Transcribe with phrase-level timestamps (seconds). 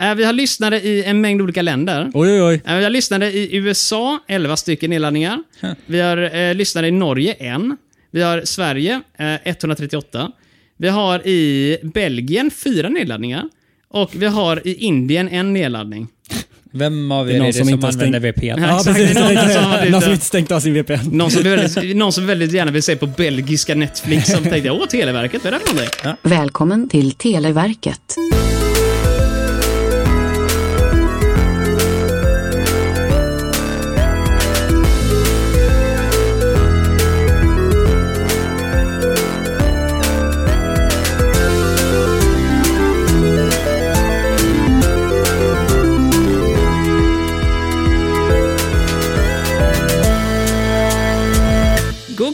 [0.00, 2.10] Eh, vi har lyssnare i en mängd olika länder.
[2.14, 2.62] Oj, oj, oj.
[2.66, 5.42] Eh, vi har lyssnare i USA, 11 stycken nedladdningar.
[5.86, 7.76] Vi har eh, lyssnare i Norge, en.
[8.10, 10.30] Vi har Sverige, eh, 138.
[10.76, 13.44] Vi har i Belgien, fyra nedladdningar.
[13.90, 16.08] Och vi har i Indien en nedladdning.
[16.72, 18.44] Vem av Det är er är någon det som som, använder VPN?
[18.46, 19.16] Ja, Ja, precis.
[19.16, 21.08] Är någon som Någon inte stängt av sin VPN.
[21.12, 24.86] Någon som, väldigt, någon som väldigt gärna vill se på belgiska Netflix som tänkte åh,
[24.86, 26.30] Televerket, vad är det för någonting?
[26.30, 28.14] Välkommen till Televerket.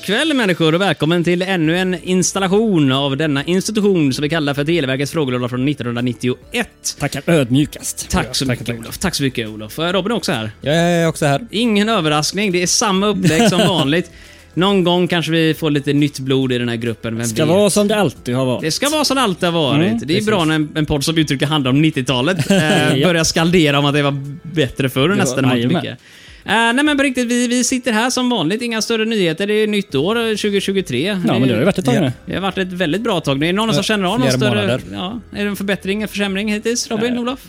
[0.05, 4.65] Kväll människor och välkommen till ännu en installation av denna institution som vi kallar för
[4.65, 6.69] Televerkets frågelåda från 1991.
[6.99, 8.11] Tackar ödmjukast.
[8.11, 8.81] Tack så mycket tackar.
[8.81, 8.99] Olof.
[8.99, 9.79] Tack så mycket Olof.
[9.79, 10.51] Robin är också här.
[10.61, 11.47] Jag är också här.
[11.51, 14.11] Ingen överraskning, det är samma upplägg som vanligt.
[14.55, 17.55] Någon gång kanske vi får lite nytt blod i den här gruppen, vem Ska vet?
[17.55, 18.63] vara som det alltid har varit.
[18.63, 19.87] Det ska vara som det alltid har varit.
[19.87, 20.27] Mm, det är precis.
[20.27, 22.57] bra när en, en podd som uttrycker handlar om 90-talet eh,
[23.07, 25.59] börjar skaldera om att det var bättre förr nästan.
[25.59, 25.99] mycket.
[26.47, 28.63] Eh, nej men på riktigt, vi, vi sitter här som vanligt.
[28.63, 29.47] Inga större nyheter.
[29.47, 31.07] Det är nytt år, eh, 2023.
[31.07, 32.13] Ja, men det har ju varit ett tag nu.
[32.27, 33.41] Det har varit ett väldigt bra tag.
[33.41, 34.49] Det är någon som känner av någon större...
[34.49, 34.81] månader.
[34.93, 36.91] Ja, är det en förbättring, en försämring hittills?
[36.91, 37.41] Robin, Olof?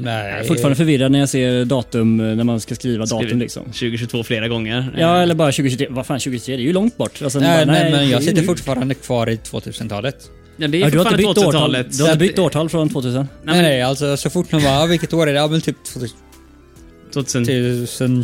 [0.00, 0.30] Nej.
[0.30, 3.64] Jag är fortfarande förvirrad när jag ser datum, eh, när man ska skriva datum liksom.
[3.64, 4.94] 2022 flera gånger.
[4.98, 5.86] Ja, eller bara 2023.
[5.90, 6.56] Vad fan 2023?
[6.56, 7.22] Det är ju långt bort.
[7.22, 8.46] Alltså, Nej, bara, nej, men jag det sitter nu.
[8.46, 10.16] fortfarande kvar i 2000-talet.
[10.56, 11.98] Ja, det är Ja, du har inte bytt årtal, 2000-talet.
[11.98, 13.28] du har inte bytt årtal från 2000?
[13.44, 15.38] Nej, nej, alltså så fort någon bara, "Ah, vilket år är det?
[15.38, 15.76] Ja, men typ
[17.24, 17.44] 2000.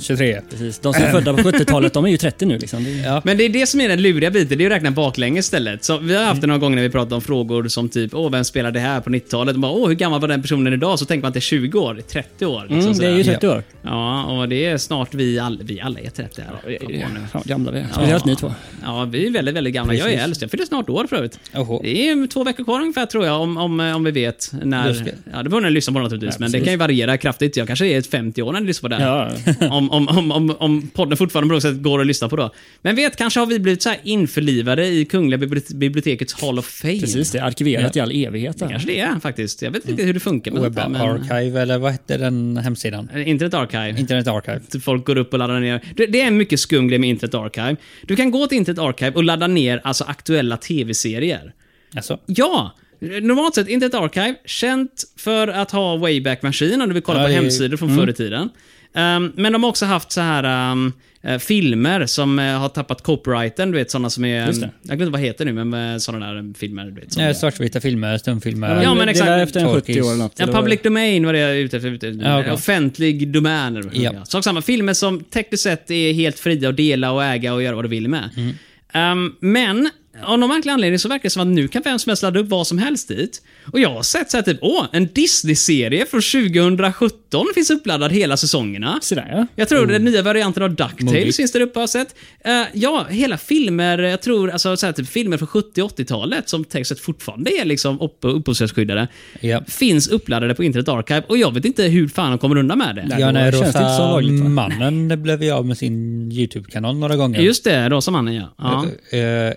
[0.00, 0.41] 2023.
[0.50, 0.78] Precis.
[0.78, 2.84] De som är födda på 70-talet, de är ju 30 nu liksom.
[2.84, 3.05] Det är...
[3.05, 3.23] Ja.
[3.25, 5.84] Men det är det som är den luriga biten, det är att räkna baklänges istället.
[5.84, 8.31] Så vi har haft det några gånger när vi pratat om frågor som typ, åh,
[8.31, 9.55] vem spelade det här på 90-talet?
[9.55, 10.98] Och bara, Åh, hur gammal var den personen idag?
[10.98, 12.62] Så tänker man att det är 20 år, det är 30 år.
[12.62, 13.34] Liksom, Mm, det är ju sådär.
[13.39, 13.62] 30 år.
[13.83, 16.79] Ja, och det är snart vi alla, vi alla är 30 här.
[16.89, 17.05] Nu.
[17.33, 17.86] Fan gamla vi är.
[17.92, 18.53] Speciellt ni två.
[18.83, 19.95] Ja, vi är väldigt, väldigt gamla.
[19.95, 20.24] Jag är Precis.
[20.24, 20.42] äldst.
[20.42, 21.39] Jag fyller snart år för övrigt.
[21.55, 21.80] Oho.
[21.83, 24.92] Det är två veckor kvar ungefär tror jag, om, om, om vi vet när...
[24.92, 25.14] Det.
[25.33, 26.64] Ja, det får ni lyssna på naturligtvis, Ja, men det precis.
[26.64, 27.57] kan ju variera kraftigt.
[27.57, 29.39] Jag kanske är 50 år när ni lyssnar på det här.
[29.61, 29.68] Ja.
[29.70, 32.50] om, om, om, om, om podden fortfarande på något sätt går att lyssna på då.
[32.83, 36.67] Men vet, kanske har vi blivit så här införlivade i Kungliga bibli- bibliotekets Hall of
[36.67, 37.00] Fame.
[37.00, 38.58] Precis, det är arkiverat i all evighet.
[38.58, 38.68] där.
[38.68, 39.62] Kanske det är faktiskt.
[39.62, 40.96] Jag vet inte riktigt hur det funkar med Web men...
[40.96, 43.08] Archive, eller vad hette den hemsidan?
[43.27, 44.00] Internet Archive.
[44.00, 44.61] Internet Archive.
[44.80, 45.80] Folk går upp och laddar ner.
[45.96, 47.77] Det, det är mycket skum grej med Internet Archive.
[48.06, 51.52] Du kan gå till Internet Archive och ladda ner alltså aktuella tv-serier.
[51.96, 52.74] Alltså, Ja!
[53.23, 57.24] Normalt sett, Internet Archive, känt för att ha Wayback Machine om du vill kolla Ja,
[57.24, 58.50] på det hemsidor från förr i tiden.
[58.96, 63.02] Um, men de har också haft så här um, eh, filmer som eh, har tappat
[63.02, 64.46] copyrighten, du vet sådana som är...
[64.46, 64.70] Just det.
[64.82, 67.12] jag inte vad heter nu, men sådana där filmer, du vet.
[67.12, 68.82] Som, nej, svartvita filmer, stumfilmer.
[68.82, 69.30] Ja, men det exakt.
[69.30, 70.32] var efter en 70 år eller något.
[70.36, 71.90] Ja, public domain var det jag är ute efter.
[71.90, 72.06] Ute.
[72.06, 72.52] Ja, okej.
[72.52, 73.90] Offentlig domän.
[73.92, 74.12] Ja.
[74.12, 74.27] det.
[74.27, 74.62] Sak samma.
[74.62, 77.88] Filmer som tekniskt sett är helt fria att dela och äga och göra vad du
[77.88, 78.30] vill med.
[78.36, 78.55] Mm.
[78.92, 79.90] Ehm, men
[80.23, 82.41] av någon märklig anledning så verkar det som att nu kan vem som helst ladda
[82.41, 83.42] upp vad som helst dit.
[83.73, 88.36] Och jag har sett så här typ, åh, en Disney-serie från 2017 finns uppladdad hela
[88.36, 88.98] säsongerna.
[89.03, 89.47] Så där, ja.
[89.57, 92.14] Jag tror den nya varianten av DuckTales finns där uppe har jag sett.
[92.45, 96.64] Eh, ja, hela filmer, jag tror, alltså så här, typ filmer från 70 80-talet som
[96.64, 99.08] sett fortfarande är liksom upp, upphovsrättsskyddade.
[99.41, 99.63] Ja.
[99.67, 102.97] Finns uppladdade på Internet Archive och jag vet inte hur fan de kommer undan med
[102.97, 103.07] det.
[103.08, 103.20] Nej.
[103.20, 104.48] Ja, känns det inte så Rosa lagligt, va?
[104.48, 107.41] mannen blev ju av med sin YouTube-kanal några gånger.
[107.41, 108.55] Just det, Rosa mannen ja.
[108.58, 109.19] ja.
[109.19, 109.55] Eh,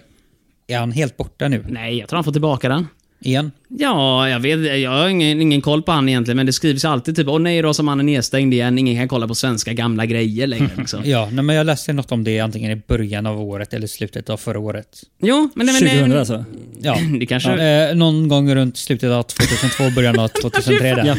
[0.68, 1.66] är han helt borta nu?
[1.70, 2.88] Nej, jag tror han får tillbaka den.
[3.20, 3.52] Igen?
[3.68, 7.16] Ja, jag vet jag har ingen, ingen koll på han egentligen, men det skrivs alltid
[7.16, 10.48] typ åh nej, Rosa mannen är nedstängd igen, ingen kan kolla på svenska gamla grejer
[10.48, 10.70] längre.
[10.78, 11.02] Liksom.
[11.06, 14.30] Ja, nej, men jag läste något om det antingen i början av året eller slutet
[14.30, 14.88] av förra året.
[15.22, 15.66] Jo, men...
[15.66, 16.46] men 2000 alltså.
[16.82, 16.98] Ja.
[17.20, 17.52] Det kanske...
[17.52, 21.06] Eh, någon gång runt slutet av 2002, början av 2003 där.
[21.06, 21.16] Ja.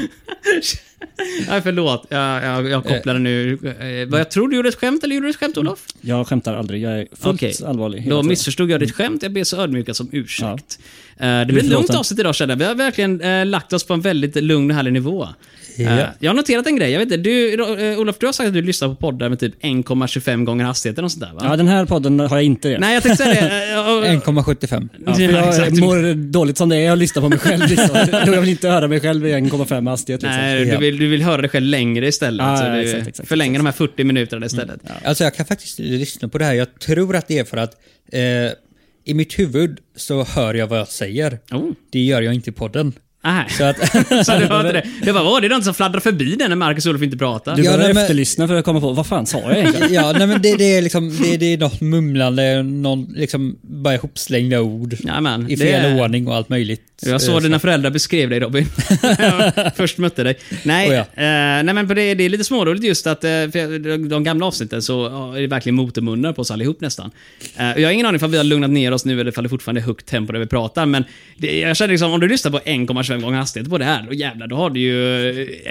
[1.49, 2.07] Nej, förlåt.
[2.09, 3.53] Jag, jag, jag kopplade nu.
[3.53, 5.87] Eh, vad jag tror du gjorde ett skämt, eller gjorde du ett skämt, Olof?
[6.01, 6.83] Jag skämtar aldrig.
[6.83, 7.55] Jag är fullt Okej.
[7.67, 8.11] allvarlig.
[8.11, 9.23] Då missförstod jag ditt skämt.
[9.23, 10.79] Jag ber så ödmjuka som ursäkt.
[11.17, 12.59] Eh, det blir ett lugnt avsnitt idag känner jag.
[12.59, 15.29] Vi har verkligen eh, lagt oss på en väldigt lugn och härlig nivå.
[15.79, 16.07] Eh, Ja.
[16.19, 16.91] jag har noterat en grej.
[16.91, 17.55] Jag vet inte, du,
[17.93, 21.05] eh, Olof, du har sagt att du lyssnar på poddar med typ 1,25 gånger hastigheten
[21.05, 21.41] och sånt där va?
[21.45, 22.79] Ja, den här podden har jag inte det.
[22.79, 23.73] Nej, jag tänkte säga det.
[23.75, 24.89] eh, och- 1,75.
[25.07, 25.73] Ja, för Ja, jag exakt.
[25.81, 26.81] mår dåligt som det är.
[26.81, 27.97] Jag lyssnar på mig själv liksom.
[28.11, 30.41] Jag vill inte höra mig själv i 1,5 hastighet liksom.
[30.41, 32.47] Nej, du vill, du vill höra dig själv längre istället.
[32.47, 33.79] Ja, så ja, exakt, exakt, förlänger exakt.
[33.79, 34.81] de här 40 minuterna istället.
[35.05, 36.55] Alltså jag kan faktiskt lyssna på det här.
[36.55, 37.73] Jag tror att det är för att
[38.13, 38.21] eh,
[39.05, 41.39] i mitt huvud så hör jag vad jag säger.
[41.51, 41.71] Oh.
[41.93, 42.93] Det gör jag inte i podden.
[43.35, 43.47] Nej.
[43.51, 43.77] Så att,
[44.27, 44.85] Så du hörde det?
[45.03, 47.17] Det var, vad, det är någon som fladdrar förbi den när Marcus och Olof inte
[47.17, 47.57] pratar.
[47.57, 49.93] Du Ja, behöver men- efterlyssna för att komma på, vad fan sa jag egentligen?
[49.95, 53.95] ja, nej men det, det är liksom, det, det är något mumlande, någon liksom bara
[53.95, 54.95] ihopslängda ord.
[55.01, 56.83] Jajamän, I det fel är- ordning och allt möjligt.
[57.07, 58.67] Jag såg eh, dina föräldrar beskrev dig Robin.
[59.77, 60.39] Först mötte dig.
[60.63, 61.01] Nej, Oh ja.
[61.01, 63.79] eh, nej men det, det är lite småroligt just att eh, för
[64.09, 67.11] de- gamla avsnitten så är det verkligen motormunnar på oss allihop nästan.
[67.57, 69.51] Eh, jag har ingen aning om vi har lugnat ner oss nu eller ifall det
[69.51, 70.87] fortfarande är högt tempo när vi pratar.
[70.87, 71.05] Men
[71.37, 74.15] det, jag känner liksom, om du lyssnar på 1,25 gånger hastighet på det här, då
[74.15, 74.93] jävlar, då har du ju...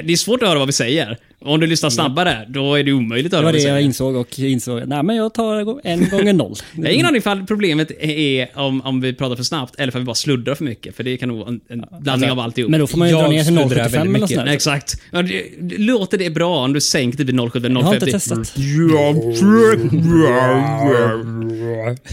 [0.04, 1.18] Det är svårt att höra vad vi säger.
[1.46, 3.70] Om du lyssnar snabbare, då är det omöjligt att Det höra var vad vi det
[3.74, 6.56] jag insåg och insåg, nej men jag tar en gånger noll.
[6.76, 10.02] Jag har ingen aning ifall problemet är om, om vi pratar för snabbt eller ifall
[10.02, 10.96] vi bara sluddrar för mycket.
[10.96, 12.72] För det kan nog vara en, en blandning av alltihop.
[12.72, 14.30] Men då får man ju Jag dra ner till sluddrar 0,75 väldigt eller mycket.
[14.30, 15.02] sånt exakt.
[15.12, 18.12] Ja, det, det, låter det bra om du sänker typ 0,70 Jag har inte 0,50?
[18.12, 18.54] testat.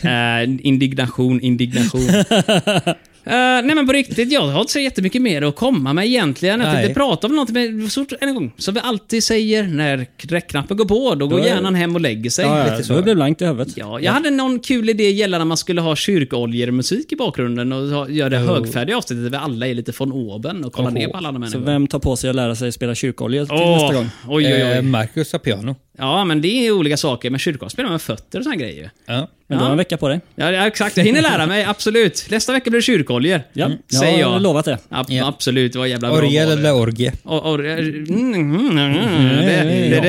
[0.05, 2.01] Eh, indignation, indignation.
[3.27, 6.61] Eh, nej men på riktigt, jag har inte så jättemycket mer att komma med egentligen.
[6.61, 10.77] Jag tänkte prata om något med, så, en gång, som vi alltid säger när räckknappen
[10.77, 12.45] går på, då går Då är- hjärnan hem och lägger sig.
[12.45, 12.95] Ja, ja, Lite så så.
[12.97, 13.77] det blir blankt i huvudet.
[13.77, 18.11] Ja, jag hade någon kul idé gällande att man skulle ha kyrkoljermusik i bakgrunden och
[18.11, 20.95] göra det högfärdiga avsnittet där vi alla är lite von oben och kollar Oho.
[20.99, 21.73] ner på alla andra Så människor.
[21.73, 24.09] vem tar på sig att lära sig spela kyrkolja till Åh, nästa gång?
[24.29, 24.83] Oj, oj, Eh, oj.
[24.83, 25.77] Marcus har piano.
[25.99, 27.31] Ja, men det är olika saker.
[27.31, 28.91] Men kyrkor spelar med fötter och såna grejer.
[29.07, 29.29] Ja.
[29.47, 29.67] Men du Ja.
[29.67, 30.21] har en vecka på dig.
[30.35, 30.97] Ja, exakt.
[30.97, 32.27] Jag hinner lära mig, absolut.
[32.31, 33.41] Nästa vecka blir det kyrkoljor.
[33.53, 34.43] Ja, jag Säger har jag.
[34.43, 34.79] lovat det.
[34.89, 35.29] Ja, Ja.
[35.29, 36.19] Absolut, det var jävla bra.
[36.19, 37.13] Orgel eller orgie?
[37.25, 40.01] Mm, mm, mm, mm.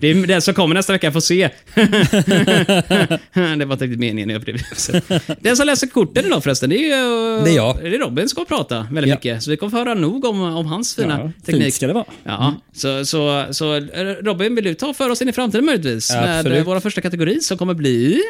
[0.00, 1.48] det, är den som kommer nästa vecka får se.
[3.34, 4.62] det var inte riktigt meningen när jag upplevde
[5.08, 5.20] det.
[5.40, 6.78] Den som läser korten idag förresten, det är
[7.38, 7.44] ju...
[7.44, 7.76] Det är jag.
[7.82, 9.14] Det är Robin som ska prata väldigt Ja.
[9.16, 9.42] mycket.
[9.42, 11.62] Så vi kommer få höra nog om, om hans fina Ja, teknik.
[11.64, 12.04] fint ska det vara.
[12.24, 13.80] Ja, så, så, så eh,
[14.22, 16.12] Robin, vill du ta för oss in i framtiden möjligtvis?
[16.12, 16.58] Med absolut.
[16.58, 18.20] eh, våra första kategori som kommer bli...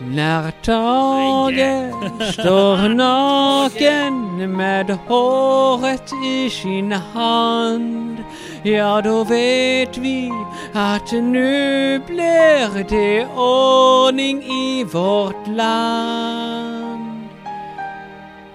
[0.00, 1.92] När Tage
[2.32, 8.16] står naken med håret i sin hand
[8.62, 10.30] Ja, då vet vi
[10.72, 17.28] att nu blir det ordning i vårt land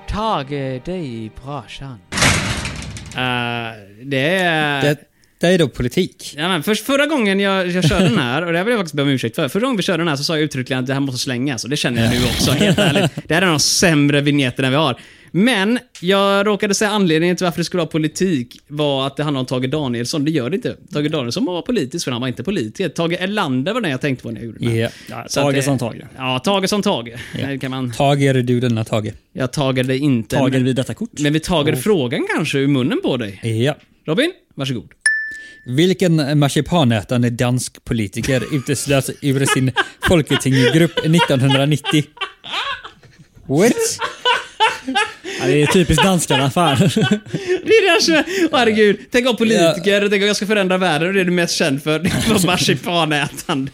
[0.08, 2.00] Tage dig i brashan.
[3.16, 4.82] Uh, det är...
[4.82, 5.09] Det,
[5.40, 6.34] det är då politik.
[6.38, 8.80] Ja, men först, förra gången jag, jag körde den här, och det här vill jag
[8.80, 9.48] faktiskt be om ursäkt för.
[9.50, 11.64] Förra gången vi körde den här så sa jag uttryckligen att det här måste slängas,
[11.64, 13.12] och det känner jag nu också, helt ärligt.
[13.28, 15.00] Det här är de sämre vignetten vi har.
[15.32, 19.40] Men jag råkade säga anledningen till varför det skulle vara politik var att det handlar
[19.40, 20.26] om Tage Danielsson.
[20.26, 20.76] Det gör det inte.
[20.94, 22.90] Tage Danielsson var politisk, för han var inte politiker.
[22.90, 24.92] Tage Erlander var den jag tänkte på när jag gjorde den här.
[25.10, 25.26] Ja.
[25.30, 26.02] Tage det- som Tage.
[26.18, 27.16] Ja, Tage som Tage.
[27.34, 29.14] Det Kan man, Tager du denna Tage?
[29.34, 30.36] jag tagade inte.
[30.36, 31.10] Tager men, vid detta kort.
[31.20, 33.40] men vi tagade frågan kanske ur munnen på dig.
[33.66, 33.76] Ja.
[34.06, 34.90] Robin, varsågod.
[35.66, 39.72] Vilken marsipanätande dansk politiker uteslöts ur sin
[40.08, 42.04] folketinggrupp 1990?
[43.48, 43.74] What?
[45.40, 46.78] Ja, det är typiskt danskarna, fan.
[48.52, 48.98] Herregud.
[49.12, 51.84] Tänk om politiker, tänk om jag ska förändra världen och det är du mest känd
[51.84, 52.00] för.
[52.04, 53.72] Det var marsipanätande.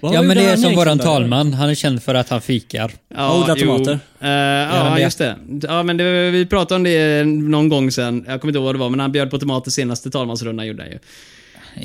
[0.00, 1.04] Vad Ja har men det är som våran där?
[1.04, 2.92] talman, han är känd för att han fikar.
[3.14, 3.66] Ja, Odla jo.
[3.66, 3.92] tomater.
[3.92, 4.28] Eh,
[4.68, 5.02] han ja, det?
[5.02, 5.36] just det.
[5.62, 8.24] Ja, men det, vi pratade om det någon gång sen.
[8.28, 10.82] Jag kommer inte ihåg vad det var, men han bjöd på tomater senaste talmansrundan gjorde
[10.82, 10.98] han ju.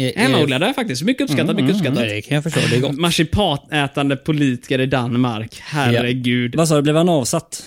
[0.07, 1.03] Eh, Hemmaodlade faktiskt.
[1.03, 1.99] Mycket uppskattat, mycket Ja, uppskattat.
[2.09, 2.99] det kan jag förstå, det är gott.
[2.99, 5.61] Marsipanätande politiker i Danmark.
[5.63, 6.55] Herregud.
[6.55, 7.63] Vad sa du, blev han avsatt?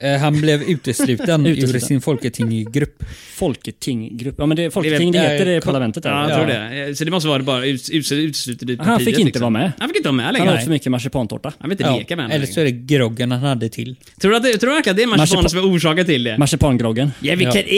[0.00, 3.04] Eh, Han blev utesluten ur sin folketinggrupp.
[3.34, 4.34] Folketinggrupp.
[4.38, 6.10] Ja men det, Folketing, det heter det eh, parlamentet där.
[6.10, 6.36] Ja, jag Ja.
[6.36, 6.46] tror
[6.86, 6.96] det.
[6.96, 9.40] Så det måste vara bara ut- ut- uteslutet i Han partiet, fick inte liksom.
[9.42, 9.72] vara med.
[9.78, 10.54] Han fick inte vara med Han längre.
[10.54, 11.52] åt för mycket marsipantårta.
[11.58, 13.96] Han vill inte Ja, leka med eller så är det groggen han hade till.
[14.20, 16.06] Tror du, att det, tror du verkligen att det är marsipanen Marsipan- som är orsaken
[16.06, 16.38] till det?
[16.38, 17.10] Marsipangroggen.
[17.20, 17.50] Ja, vi Ja.
[17.52, 17.72] kan inte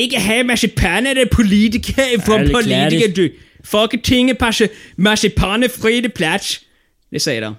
[0.87, 3.35] ha är politiker från politiker du.
[3.65, 6.61] Folketinget passar marsipan är fri plats.
[7.11, 7.57] Det säger de.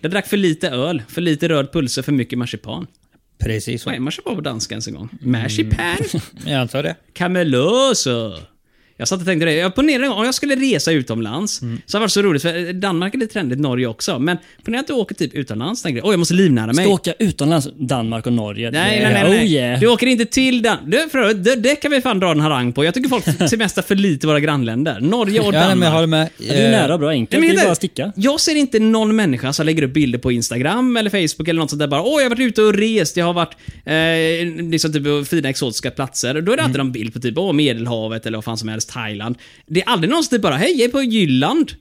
[0.00, 2.86] Jag drack för lite öl, för lite röd pulser, för mycket marsipan.
[3.44, 3.90] Precis så.
[3.90, 5.08] Vad är marsipan på danska ens en gång?
[5.20, 5.96] Marsipan?
[6.46, 6.96] Jag antar det.
[7.12, 8.32] Cameloso.
[8.96, 9.54] Jag satt och tänkte det.
[9.54, 11.80] Jag ponerar om jag skulle resa utomlands, Mm.
[11.86, 14.18] så har det varit så roligt, för Danmark är lite trendigt, Norge också.
[14.18, 16.84] Men ponera att du åker typ utomlands, tänker jag, oj jag måste livnära mig.
[16.84, 18.70] Ska åka utomlands, Danmark och Norge.
[18.70, 19.30] Nej, Det- nej, nej.
[19.30, 19.40] nej.
[19.40, 19.80] Oh yeah.
[19.80, 20.76] Du åker inte till Dan...
[20.86, 22.84] Du, för, övrigt, det, det kan vi fan dra en harang på.
[22.84, 25.00] Jag tycker folk semestrar för lite i våra grannländer.
[25.00, 25.78] Norge och Ja, Danmark.
[25.78, 26.28] men jag håller med.
[26.38, 27.40] Ja, det är nära bra enkelt.
[27.40, 28.12] Nej, det är det- bara att sticka.
[28.16, 31.70] Jag ser inte någon människa som lägger upp bilder på Instagram eller Facebook eller något
[31.70, 34.92] sånt där bara Åh, jag har varit ute och rest, jag har varit eh, liksom
[34.92, 36.40] typ fina exotiska platser.
[36.40, 36.86] Då är det alltid Mm.
[36.86, 39.38] någon bild på typ Åh, Medelhavet eller vad fan som helst, Thailand.
[39.66, 41.72] Det är aldrig någon som typ bara Hej, jag är på Jylland.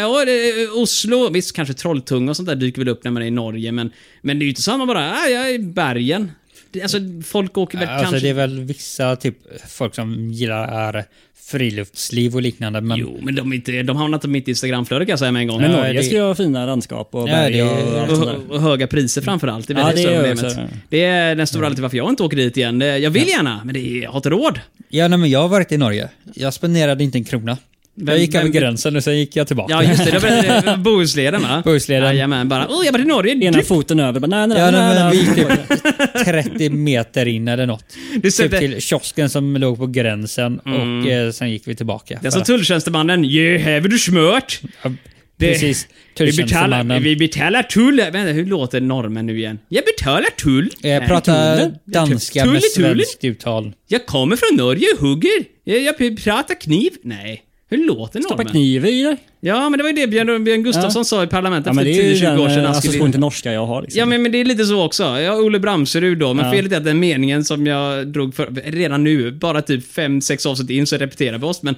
[0.00, 3.22] Eh, och det, Oslo, visst kanske Trolltunga och sånt där dyker väl upp när man
[3.22, 3.90] är i Norge, men,
[4.22, 6.30] men det är ju inte så att man bara, ah, jag är i bergen.
[6.74, 8.20] Det, alltså, folk åker väl Alltså kanske...
[8.26, 9.36] det är väl vissa typ
[9.68, 11.04] folk som gillar
[11.46, 12.98] friluftsliv och liknande men...
[12.98, 15.40] Jo, men de, är inte, de hamnar inte mitt i Instagramflödet kan jag säga med
[15.40, 15.60] en gång.
[15.60, 18.10] Men Ja, Norge det- ska ju ha fina landskap och Ja, berg det- och allt
[18.10, 18.52] Och, sånt där.
[18.54, 19.68] och höga priser framförallt.
[19.68, 20.70] Det är Ja, det är problemet.
[20.88, 22.80] Det är den stora anledningen till varför jag inte åker dit igen.
[22.80, 24.60] Jag vill gärna, men det är, jag har inte råd.
[24.88, 26.08] Ja, nej, men jag har varit i Norge.
[26.34, 27.58] Jag spenderade inte en krona.
[27.96, 29.72] Jag gick över gränsen och sen gick jag tillbaka.
[29.72, 30.10] Ja, just det.
[30.10, 31.62] Det var Bohusleden va?
[31.64, 32.04] Bohusleden.
[32.04, 33.34] Jajamän, bara åh, jag var i Norge.
[33.44, 34.20] Ena foten över.
[34.20, 37.84] Bara, nej, nej, Ja, nej, nej, vi gick typ 30 meter in eller något.
[38.14, 42.18] du Typ sätter, till kiosken som låg på gränsen och eh, sen gick vi tillbaka.
[42.22, 43.24] det är som tulltjänstemannen.
[43.24, 44.60] Ja, här vill du smört.
[44.82, 44.92] Ja,
[45.36, 45.86] Det- Precis.
[46.18, 47.02] Vi betalar, Tulltjänstemannen.
[47.02, 47.96] vi betalar tull.
[47.96, 49.58] Vänta, hur låter normen nu igen?
[49.68, 50.70] Jag betalar tull.
[50.80, 51.74] Jag Nej, pratar tullen.
[51.84, 52.94] danska Tull med i tullen.
[52.94, 53.72] svenskt uttal.
[53.88, 55.30] Jag kommer från Norge och hugger.
[55.64, 56.90] Jag, jag pratar kniv.
[57.02, 57.42] Nej.
[57.70, 58.52] Hur låter Stoppa normen?
[58.52, 59.16] kniv i dig.
[59.40, 61.90] Ja, men det var ju det Björn, Björn Gustafsson sa i parlamentet Ja, för det
[61.90, 62.58] är ju 10-20 den år sedan.
[62.58, 63.82] eh, Han skulle association in- till norska jag har.
[63.82, 63.98] Liksom.
[63.98, 65.02] Ja, men, men det är lite så också.
[65.20, 66.52] Jag har Olle Bramserud då, men Ja.
[66.52, 70.70] felet är att den meningen som jag drog för, redan nu, bara typ 5-6 avsnitt
[70.70, 71.74] in, så repeterar vi oss, men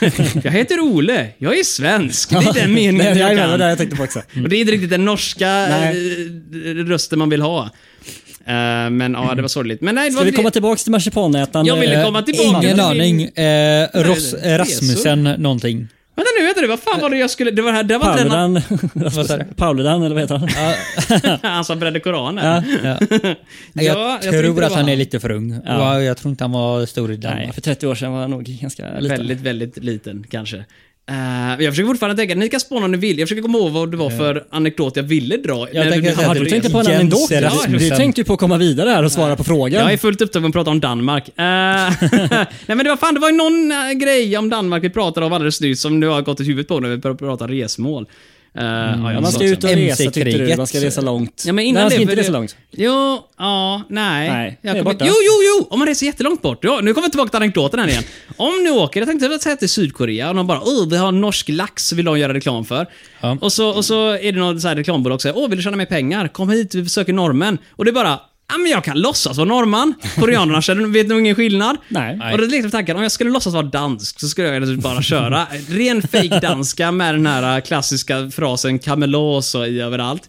[0.44, 2.30] jag heter Ole, jag är svensk.
[2.30, 3.68] Det är den meningen Nej, jag jag, det var det kan.
[3.68, 4.18] jag tänkte på också.
[4.42, 6.26] Och det är inte riktigt den norska Nej.
[6.70, 7.70] eh, rösten man vill ha.
[8.46, 9.80] Eh, men ja, det var sorgligt.
[9.80, 11.66] Men nej, det Ska vi det- komma tillbaka till marsipanätaren?
[11.66, 13.22] Jag ville Eh, komma tillbaka Ingen aning.
[13.22, 15.88] Eh, Ross, det Rasmussen någonting.
[16.16, 17.50] Vänta nu, vänta nu, vad fan var det jag skulle...
[17.50, 18.62] Det var det här, det var han,
[19.26, 19.44] sa du?
[19.44, 21.38] Pauludan, eller vad heter han?
[21.52, 22.44] han som brände Koranen.
[22.82, 22.96] Ja.
[23.10, 23.18] Ja.
[23.72, 24.98] Ja, Jag, jag tror inte det att var han är han.
[24.98, 25.52] lite för ung.
[25.52, 25.60] Ja.
[25.64, 26.02] Ja.
[26.02, 27.54] Jag tror inte han var stor i Nej, Danmark.
[27.54, 29.16] för 30 år sedan var han nog ganska liten.
[29.18, 30.64] Väldigt, väldigt liten kanske.
[31.10, 33.18] Eh, jag försöker fortfarande tänka, ni kan spåna om ni vill.
[33.18, 35.68] Jag försöker komma ihåg vad det var för anekdot jag ville dra.
[35.72, 37.30] Jag vi säga hade Har du tänkt på en anekdot?
[37.30, 39.82] Ja, du tänkte ju på att komma vidare här och svara på frågan.
[39.82, 41.28] Jag är fullt upptagen att prata om Danmark.
[41.28, 44.90] Eh, nej men det var fan, det var ju någon eh, grej om Danmark vi
[44.90, 47.46] pratade om alldeles nyss som nu har gått i huvudet på när vi började prata
[47.46, 48.06] resmål.
[48.58, 50.56] Uh, ja, Ja, man ska ut och resa tyckte du.
[50.56, 51.42] Man ska resa långt.
[51.46, 52.56] Ja, men Nej, innan man ska det- inte resa långt.
[52.70, 54.28] Jo, ja, nej.
[54.30, 55.04] Nej, jag kommer, borta.
[55.08, 55.66] jo, jo, jo!
[55.70, 56.64] Om man reser jättelångt bort.
[56.64, 58.02] Ja, nu kommer vi tillbaka till anekdoten här igen.
[58.36, 61.48] Om du åker, jag tänkte säga till Sydkorea och de bara åh, vi har norsk
[61.48, 62.86] lax vill de göra reklam för.
[63.20, 63.38] Ja.
[63.40, 65.62] Och, så, och så är det något så här reklambolag som säger åh, vill du
[65.62, 66.28] tjäna mer pengar?
[66.28, 67.58] Kom hit, vi försöker normen.
[67.70, 69.94] Och det är bara Ja, men jag kan låtsas vara norrman.
[70.14, 71.76] Koreanerna känner, vet nog ingen skillnad.
[71.88, 72.32] Nej.
[72.32, 75.46] Och då lekte tanken, om jag skulle låtsas vara dansk så skulle jag bara köra
[75.68, 80.28] ren fake danska med den här klassiska frasen kamelos och i överallt.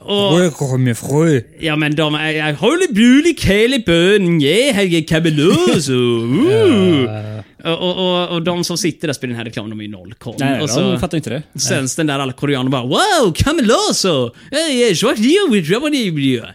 [0.00, 1.40] Och, Frö kommer frö.
[1.60, 2.34] Ja men de är...
[2.34, 8.78] är Håller bjulig kall i bön, ja, Helge Kabelös och, och, och, och de som
[8.78, 10.36] sitter där och spelar den här reklamen, de är ju noll koll.
[10.38, 11.60] Nej, och de så fattar inte det.
[11.60, 14.34] sänds den där alla koreaner bara Wow, Kameloso!
[14.50, 16.46] Hey, what you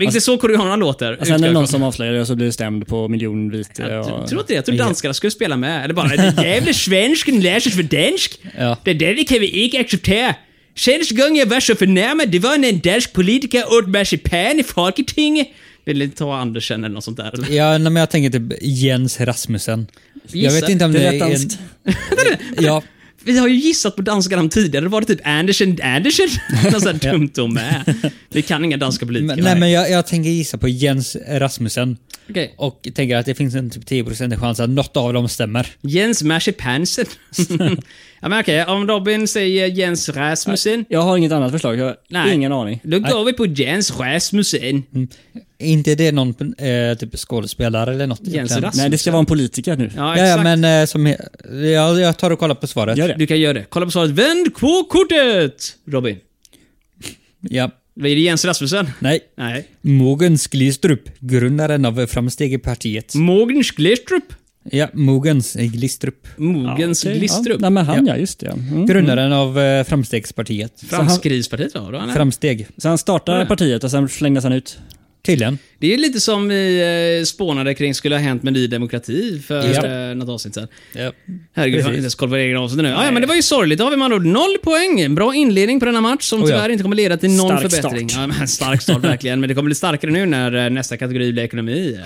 [0.00, 1.20] Vilket är så koreanerna låter.
[1.20, 3.08] Och sen är det jag någon som avslöjar det och så blir det stämd på
[3.08, 3.82] miljonvite.
[3.82, 4.28] Jag och...
[4.28, 4.56] tror inte det.
[4.56, 5.84] Jag tror danskarna skulle spela med.
[5.84, 8.40] Eller bara, den jävla svensken lär sig för dansk.
[8.58, 8.76] Ja.
[8.84, 10.34] Det där kan vi inte acceptera.
[10.76, 14.62] Senaste gången jag var så förnärmad, det var när en dansk politiker åt marsipan i
[14.62, 15.48] Folketinget.
[15.84, 17.34] Vill ta Andersen eller något sånt där?
[17.34, 17.56] eller?
[17.56, 19.86] Ja, nej, men jag tänker typ Jens Rasmussen.
[20.32, 20.60] Jag Gissa.
[20.60, 21.50] vet inte om Det det, är en...
[22.64, 22.82] Ja,
[23.24, 24.84] Vi har ju gissat på danska namn tidigare.
[24.84, 26.28] Det var det typ Andersen Andersen.
[26.64, 27.94] Något sånt här dumt de är.
[28.28, 29.36] Vi kan inga danska politiker.
[29.36, 31.96] men, nej, men jag, jag tänker gissa på Jens Rasmussen.
[32.30, 32.54] Okej.
[32.56, 35.66] Och tänker att det finns en typ 10% chans att något av dem stämmer.
[35.80, 37.06] Jens Marsipansen.
[38.20, 40.84] ja men okej, om Robin säger Jens Rasmussen.
[40.88, 41.78] Jag har inget annat förslag.
[41.78, 42.34] Jag har Nej.
[42.34, 42.80] ingen aning.
[42.82, 44.82] Då går vi på Jens Rasmussen.
[45.58, 48.20] Är inte det någon eh, typ skådespelare eller något?
[48.20, 48.62] Jens egentligen?
[48.62, 48.82] Rasmussen.
[48.82, 49.90] Nej, det ska vara en politiker nu.
[49.96, 50.46] Ja, Ja, exakt.
[50.46, 51.06] ja, men eh, som...
[51.06, 52.98] he- Ja, jag tar och kollar på svaret.
[52.98, 53.14] Gör det.
[53.14, 53.64] Du kan göra det.
[53.68, 54.10] Kolla på svaret.
[54.10, 55.76] Vänd på kortet!
[55.86, 56.16] Robin.
[57.40, 57.70] Ja.
[57.94, 58.86] Vad är det Jens Rasmussen?
[58.98, 59.20] Nej.
[59.36, 59.68] Nej.
[59.80, 63.14] Mogens Glistrup, grundaren av Framstegspartiet.
[63.14, 64.24] Mogens Glistrup.
[64.70, 66.26] Ja, Mogens Glistrup.
[66.36, 67.46] Mogens Okej, Glistrup.
[67.48, 68.46] Ja, nej, men han ja, just det.
[68.46, 68.52] ja.
[68.52, 68.86] Mm.
[68.86, 70.82] Grundaren av eh, Framstegspartiet.
[70.88, 71.88] Framskridspartiet va?
[71.92, 72.14] Då, nej.
[72.16, 72.66] Framsteg.
[72.76, 73.46] Så han startade Ja.
[73.46, 74.78] partiet och sen slängdes han ut.
[75.26, 75.58] Tydligen.
[75.78, 79.68] Det är lite som vi eh, spånade kring skulle ha hänt med Ny Demokrati för
[79.74, 80.10] Ja.
[80.10, 80.68] eh, något avsnitt sedan.
[80.94, 81.12] Ja.
[81.54, 82.88] Herregud, jag har inte ens koll på egna avsnitt nu.
[82.88, 83.78] Ja, ja, men det var ju sorgligt.
[83.78, 85.14] Då har vi med andra ord noll poäng.
[85.14, 86.56] Bra inledning på denna match som Oh ja.
[86.56, 88.08] tyvärr inte kommer leda till någon Stark förbättring.
[88.08, 88.20] start.
[88.30, 89.40] Ja, men stark start verkligen.
[89.40, 91.98] Men det kommer bli starkare nu när eh, nästa kategori blir ekonomi.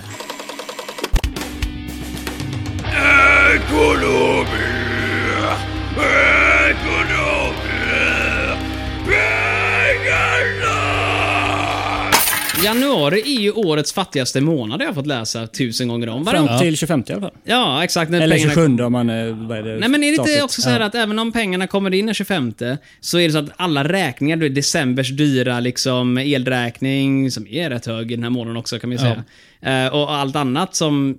[12.65, 16.27] Januari är ju årets fattigaste månad har jag fått läsa tusen gånger om.
[16.27, 17.31] Fram Varje- till 25 i alla fall.
[17.45, 18.11] Ja, exakt.
[18.11, 19.31] När Eller pengarna 27 om man är...
[19.31, 20.43] Vad är det, Nej men är det inte statligt?
[20.45, 22.55] också så här att även om pengarna kommer in den 25
[23.01, 27.71] så är det så att alla räkningar, du vet, decembers dyra liksom elräkning, som är
[27.71, 29.25] rätt hög i den här månaden också kan man ju säga.
[29.87, 31.19] Eh, och allt annat som,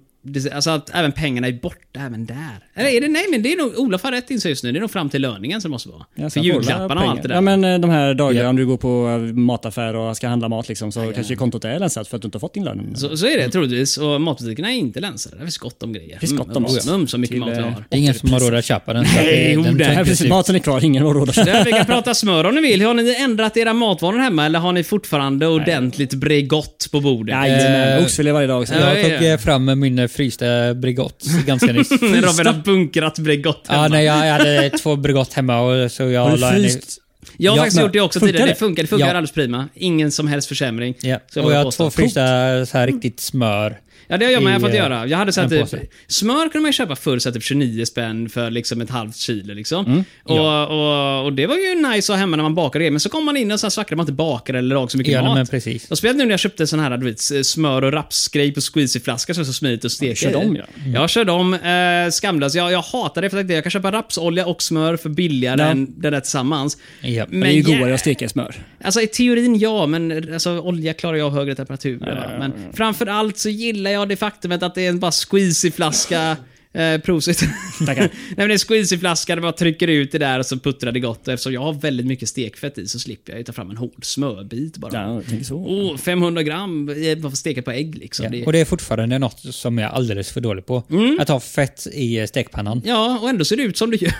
[0.53, 2.35] alltså att även pengarna är borta även där.
[2.75, 4.71] Eller är det, nej men det är nog, Olof har rätt in sig just nu,
[4.71, 6.05] det är nog fram till löningen som det måste vara.
[6.15, 7.35] Ja, För julklapparna och allt det där.
[7.35, 8.49] Ja men eh, de här dagarna Ja.
[8.49, 11.79] om du går på eh, mataffär och ska handla mat liksom så kanske kontot är
[11.79, 12.95] länsat för att du inte har fått din lön.
[12.95, 13.97] så, så är det troligtvis.
[13.97, 15.35] Och matbutikerna är inte länsade.
[15.35, 16.19] Det finns gott om grejer.
[16.19, 16.87] finns gott om mm, mat.
[16.87, 17.83] mm, så mycket Till, mat vi eh, har.
[17.89, 19.03] Det är ingen som har råd att köpa den.
[19.15, 20.29] Nej, det- jo, den det- precis.
[20.29, 21.49] Maten är kvar, ingen har råd att köpa.
[21.49, 22.81] Ja, vi kan prata smör om ni vill.
[22.81, 27.33] Har ni ändrat era matvanor hemma eller har ni fortfarande ordentligt Bregott på bordet?
[27.35, 28.65] Jajamän, oxfilé varje dag.
[28.71, 29.37] Ja, Jag det är tog det.
[29.41, 31.91] fram min frysta Bregott ganska nyss.
[32.01, 33.81] Robin har bunkrat Bregott hemma.
[33.83, 36.61] Ja, nej, jag hade två Bregott hemma och så jag Har du la en i-
[36.69, 36.97] fryst?
[37.37, 38.47] Jag har Ja, faktiskt men gjort det också funkar tidigare.
[38.49, 38.59] Det det?
[38.59, 39.11] funkar, det funkar Ja.
[39.11, 39.69] alldeles prima.
[39.75, 40.95] Ingen som helst försämring.
[41.01, 42.21] Ja, Så och vågar jag har två frysta
[42.65, 43.77] så här riktigt smör.
[44.07, 45.07] Ja, det har jag med i, fått göra.
[45.07, 45.67] Jag hade så typ,
[46.07, 49.53] smör kunde man ju köpa förr så typ 29 spänn för liksom ett halvt kilo
[49.53, 49.85] liksom.
[49.85, 52.91] Mm, och, och, och det var ju nice att ha hemma när man bakade det.
[52.91, 55.13] Men så kom man in och så svackade man inte bakade eller lag så mycket
[55.13, 55.35] Ja, mat.
[55.37, 55.91] men precis.
[55.91, 59.33] Och speciellt nu när jag köpte sån här du vet, smör och rapsgrej på squeezy-flaska
[59.33, 60.33] så är så smidigt att steka kör i.
[60.33, 60.63] dem, ja.
[60.93, 61.53] Jag kör dem.
[61.53, 62.55] Eh, skamlöst.
[62.55, 65.67] Jag, jag hatar det för att jag kan köpa rapsolja och smör för billigare Ja.
[65.67, 66.77] än det där tillsammans.
[67.01, 67.25] Ja.
[67.29, 68.55] Men det är ju godare att steka smör.
[68.83, 72.35] Alltså i teorin ja, men alltså, olja klarar jag högre temperaturer.
[72.39, 76.37] Men framför allt så gillar jag det faktumet att det är en bara squeezy-flaska.
[76.75, 77.41] Eh, prosit.
[77.79, 80.91] Nej men det är en squeezy-flaska, det bara trycker ut det där och så puttrar
[80.91, 81.27] det gott.
[81.27, 83.77] Och eftersom jag har väldigt mycket stekfett i så slipper jag ju ta fram en
[83.77, 84.93] hård smörbit bara.
[84.93, 85.55] Ja, jag tänker så.
[85.55, 88.23] Oh, 500 gram eh, bara för steka på ägg liksom.
[88.25, 88.29] Ja.
[88.31, 90.83] Det, Och det är fortfarande något som jag är alldeles för dålig på.
[90.89, 91.17] Mm.
[91.21, 92.81] Att ha fett i eh, stekpannan.
[92.85, 94.13] ja, och ändå ser det ut som det gör.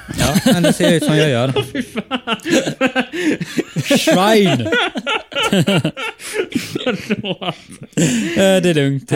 [0.45, 1.53] Ja, det ser ut som jag gör.
[3.97, 4.67] Shrine!
[7.95, 9.12] Eh, det är lugnt.
[9.12, 9.15] Ah,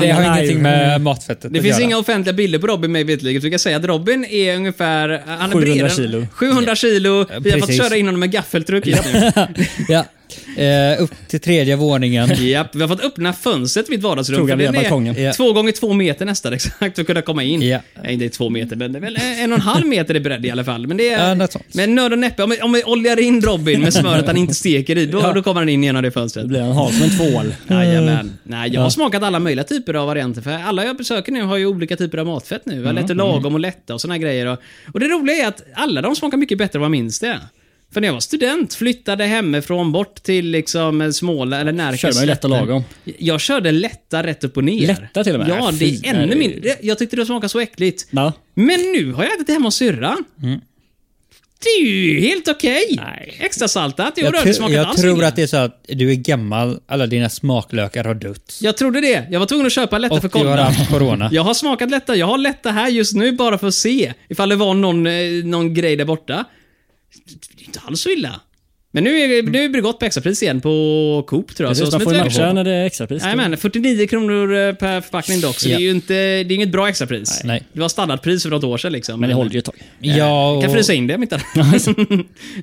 [0.00, 0.38] det har nej.
[0.38, 1.84] ingenting med matfettet Det att finns göra.
[1.84, 3.40] inga offentliga bilder på Robin mig veterligen.
[3.40, 5.22] Så vi kan säga att Robin är ungefär...
[5.26, 6.26] Han är 700 bredare- kilo.
[6.34, 7.26] 700 kilo.
[7.40, 7.82] Vi har fått precis.
[7.84, 9.30] köra in honom med gaffeltruck hit nu.
[9.88, 10.04] Ja.
[10.56, 12.30] Eh, upp till tredje våningen.
[12.38, 14.38] Japp, vi har fått öppna fönstret i mitt vardagsrum.
[14.38, 15.22] Tog för han via den är balkongen.
[15.22, 15.32] Ja.
[15.32, 17.62] Två gånger två meter nästan exakt för att kunna komma in.
[17.62, 17.80] Ja.
[18.02, 20.20] Nej, det är två meter, men det är väl en och en halv meter i
[20.20, 20.86] bredd i alla fall.
[20.86, 21.36] Men det är...
[21.40, 22.42] Ja, men nöd och näppe.
[22.42, 25.42] Om vi, om vi oljar in Robin med smöret han inte steker i, då, då
[25.42, 26.44] kommer han in genom det fönstret.
[26.44, 27.54] Då blir han hal som en tvål.
[27.68, 28.38] Jajamän.
[28.42, 30.42] Nej, jag har smakat alla möjliga typer av varianter.
[30.42, 32.80] För alla jag besöker nu har ju olika typer av matfett nu.
[32.80, 32.94] Mm.
[32.94, 34.46] Lätt och lagom och lätta och såna här grejer.
[34.46, 34.58] Och,
[34.92, 37.40] och det roliga är att alla de smakar mycket bättre än vad jag minns det.
[37.92, 41.98] För när jag var student, flyttade hemifrån bort till liksom Småland, eller Närke.
[41.98, 42.82] Kör man ju lätt och lagom.
[43.18, 44.86] Jag körde lätta rätt upp och ner.
[44.86, 45.48] Lätta till och med?
[45.48, 46.76] Ja, det Fy, är ännu mindre.
[46.82, 48.06] Jag tyckte det smakade så äckligt.
[48.10, 48.32] Ja.
[48.54, 50.24] Men nu har jag ätit det hemma hos syrran.
[51.62, 52.84] Det är ju helt okej.
[52.96, 53.36] Nej.
[53.40, 54.12] Extra saltat.
[54.16, 56.10] Jo, Jag, då, det tr- smakar jag alls tror att det är så att du
[56.10, 58.58] är gammal, alla dina smaklökar har dött.
[58.60, 59.26] Jag trodde det.
[59.30, 60.62] Jag var tvungen att köpa lätta för Och du har kolla.
[60.70, 61.28] haft corona.
[61.32, 62.16] Jag har smakat lätta.
[62.16, 65.12] Jag har lätta här just nu bara för att se ifall det var någon, eh,
[65.44, 66.44] någon grej där borta.
[67.56, 68.49] Det är
[68.92, 68.94] så.
[68.94, 71.76] Men nu är, nu är Bregott på extrapris igen på Coop tror jag.
[71.76, 73.22] Precis, man smit får matcha när det är extrapris.
[73.22, 75.80] Jajamän, 49 kronor eh, per förpackning dock, så det är Ja.
[75.80, 77.40] ju inte, det är inget bra extrapris.
[77.44, 77.62] Nej.
[77.72, 79.20] Det var standardpris för något år sedan liksom.
[79.20, 79.74] Men det håller ju ett tag.
[80.00, 81.36] Ja, och, Kan frysa in det om inte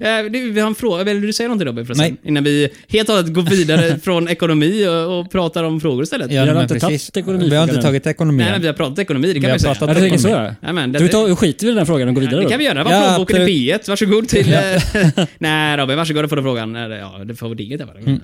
[0.02, 2.18] Eh, du, Vi har en fråga, vill du säga någonting Robin förresten?
[2.24, 2.30] Nej.
[2.32, 6.32] Innan vi helt och hållet går vidare från ekonomi och, och pratar om frågor istället.
[6.32, 8.74] Ja, Vi har inte tagit ekonomi- Vi har inte tagit ekonomi Nej, men vi har
[8.74, 9.76] pratat ekonomi, det kan Vi vi, säga.
[9.80, 10.54] Jag tänker så ja.
[10.62, 12.60] Jajamän, Då vi tar, skiter vi i den här frågan och går vidare det kan
[12.60, 12.84] vi göra.
[12.84, 13.86] Var Ja, plånboken i absolut.
[13.86, 13.90] P1.
[13.90, 14.54] Varsågod till...
[14.54, 16.76] eh, Nej Robin, varsågod få den frågan.
[16.76, 18.20] Eller, Ja, det får vara digert där bara.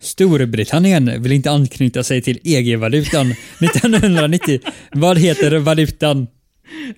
[0.00, 4.60] Storbritannien vill inte anknyta sig till EG-valutan 1990.
[4.92, 6.26] Vad heter valutan?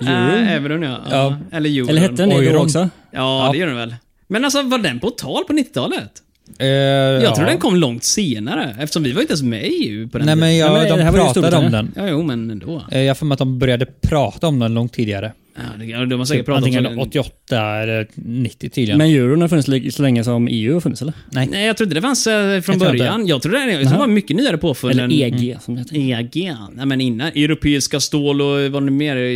[0.01, 0.99] Äh, euron ja.
[1.11, 1.38] ja.
[1.51, 1.57] Ja.
[1.57, 1.88] Eller euron.
[1.88, 2.57] Eller hette den Euron.
[2.64, 2.88] också?
[3.11, 3.95] Ja, det gör den väl.
[4.29, 6.11] Men alltså, var den på tal på 90-talet?
[6.59, 7.37] Eh, Jag ja.
[7.37, 10.27] tror den kom långt senare, eftersom vi var inte ens med i EU på den
[10.27, 10.59] Nej men, tiden.
[10.59, 11.92] ja, Nej, men de pratade om den.
[11.97, 12.83] Ja, jo, men ändå.
[12.92, 15.33] Eh, Jag har för mig att de började prata om den långt tidigare.
[15.57, 18.99] Ja, de har säkert Typ pratat antingen om 88 eller 90 tydligen.
[18.99, 21.15] Men euron har funnits så länge som EU har funnits eller?
[21.31, 21.49] Nej.
[21.51, 22.99] Nej, jag trodde det fanns eh, från Jag inte.
[22.99, 23.27] början.
[23.27, 25.97] Jag trodde det, jag trodde det var mycket nyare påfund Eller EG som det heter.
[26.37, 26.55] EG?
[26.75, 27.27] Nej men innan.
[27.29, 29.33] Europeiska stål och vad var det mer eh,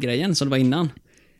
[0.00, 0.90] grejen som det var innan?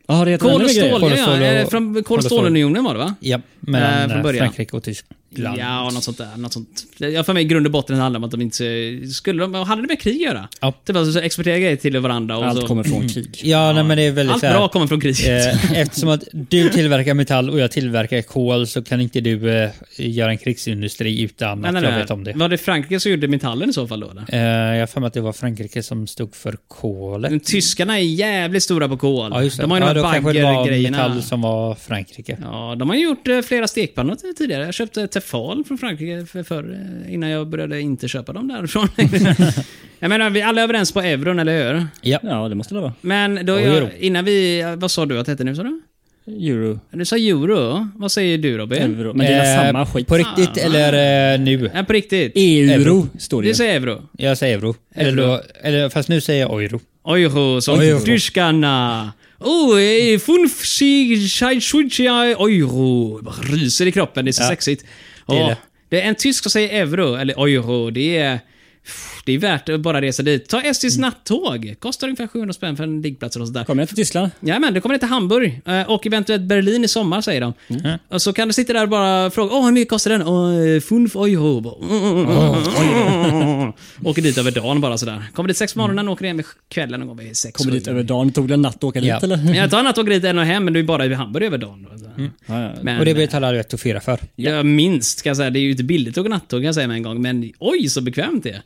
[0.06, 1.64] Ja, det Kol och stål, ja.
[1.70, 3.14] Kol och Från stålunionen var det va?
[3.20, 4.46] Ja, Eh, mellan från eh, början.
[4.46, 5.16] Frankrike och Tyskland.
[5.58, 6.28] Ja, något sånt där.
[6.36, 6.84] Något sånt.
[6.96, 9.00] Jag för mig i grund och botten handlar om att de inte...
[9.12, 9.54] Skulle de...
[9.54, 10.48] Hade det med krig att göra?
[10.60, 10.72] Ja.
[10.84, 12.66] Typ alltså exportera grejer till varandra och Allt så...
[12.66, 13.40] kommer från krig.
[13.42, 15.26] Ja, nej, men det är väldigt Allt bra kommer från kriget.
[15.54, 19.70] eh, Eftersom att du tillverkar metall och jag tillverkar kol så kan inte du eh,
[19.96, 22.00] göra en krigsindustri utan nej, att nej, jag nej.
[22.00, 22.32] vet om det.
[22.32, 24.10] Var det Frankrike som gjorde metallen i så fall då?
[24.10, 24.24] Eller?
[24.28, 27.30] Eh, jag har för mig att det var Frankrike som stod för kolet.
[27.30, 29.30] Men tyskarna är jävligt stora på kol.
[29.32, 29.62] Ja, just det.
[29.62, 30.96] De har ju ja, de då här kanske det var baggergrejerna.
[31.08, 32.38] metall som var Frankrike.
[32.42, 34.64] Ja, de har gjort eh, flera stekpannor tidigare.
[34.64, 36.72] Jag köpte Tefal från Frankrike för, för,
[37.06, 38.88] eh, innan jag började inte köpa dem därifrån.
[39.98, 41.86] jag menar, vi alla är överens på euron, eller hur?
[42.00, 42.18] Ja.
[42.22, 42.92] Ja, det måste det vara.
[43.00, 43.88] Men då jag, euro.
[43.98, 44.62] innan vi...
[44.76, 45.80] Vad sa du att det hette nu, sa du?
[46.26, 46.80] Euro.
[46.90, 47.88] Du sa euro.
[47.96, 48.82] Vad säger du Robin?
[48.82, 49.12] Euro.
[49.14, 50.06] Men det är Eh, samma skit.
[50.06, 51.70] På riktigt eller eh, nu?
[51.74, 52.32] Ja, på riktigt.
[52.36, 54.02] Euro står det Du säger euro.
[54.18, 54.74] Jag säger euro.
[54.94, 55.26] Eller, Euro.
[55.26, 56.80] då, eller fast nu säger jag euro.
[57.08, 58.00] Euro, som Euro.
[58.00, 59.12] tyskarna.
[59.38, 63.22] Oh, eh, fünf, sig, sig, sjuttio euro.
[63.22, 64.84] Bara ryser i kroppen, det är så Ja, sexigt.
[65.26, 65.56] Det är det.
[65.88, 67.90] det är en tysk som säger euro, eller euro.
[67.90, 68.38] Det är...
[69.26, 70.48] Det är värt att bara resa dit.
[70.48, 71.74] Ta SJs nattåg.
[71.78, 73.64] Kostar ungefär 700 spänn för en liggplats och sådär.
[73.64, 74.30] Kommer jag till Tyskland?
[74.40, 77.52] Ja, men du kommer till Hamburg eh, och eventuellt Berlin i sommar, säger de.
[77.68, 77.98] Mm.
[78.08, 80.22] Och så kan du sitta där och bara fråga Åh, hur mycket kostar den?
[80.22, 81.64] Åh, fünf euro.
[84.04, 85.22] Åker dit över dagen bara sådär.
[85.34, 87.56] Kommer dit sex på morgonen, åker hem vid kvällen någon gång vid sex.
[87.58, 88.32] Kommer dit över dagen.
[88.32, 89.14] Tog det en natt att åka Ja.
[89.14, 89.54] dit eller?
[89.54, 91.58] Jag tar en nattåg dit en och hem, men du är bara i Hamburg över
[91.58, 91.82] dagen.
[91.82, 91.88] då.
[92.46, 92.70] Ja, ja.
[92.82, 94.18] Men, Och det betalar du ett och fyra för.
[94.36, 95.50] Ja, minst ska jag säga.
[95.50, 97.52] Det är ju inte billigt att åka nattåg kan jag säga med en gång, men
[97.58, 98.62] oj så bekvämt det är.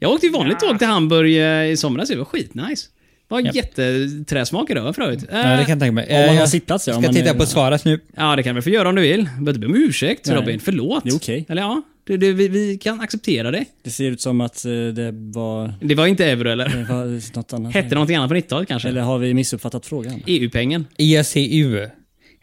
[0.00, 2.88] Jag åkte ju vanligt tåg till Hamburg eh, i somras, det var skitnice.
[3.28, 3.50] Det var Ja.
[3.54, 5.24] jätteträsmak idag för övrigt.
[5.30, 6.06] Ja, det kan jag tänka mig.
[6.10, 6.92] Om man Eh, har sittplats ja.
[6.94, 8.00] ska man titta är- på svaret nu.
[8.16, 9.18] Ja, det kan vi få göra om du vill.
[9.18, 10.36] Du behöver inte be om ursäkt Nej.
[10.36, 11.04] Robin, förlåt.
[11.04, 11.46] Det är okej.
[11.48, 13.64] Eller ja, det, det, vi, vi kan acceptera det.
[13.84, 16.68] Det ser ut som att eh, det var, Det var inte euro eller?
[16.68, 17.74] det var något annat.
[17.74, 18.88] Hette någonting annat på 90-talet kanske?
[18.88, 20.22] Eller har vi missuppfattat frågan?
[20.26, 20.86] EU-pengen.
[20.98, 21.86] ECU.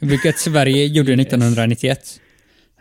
[0.01, 2.19] Vilket Sverige gjorde 1991.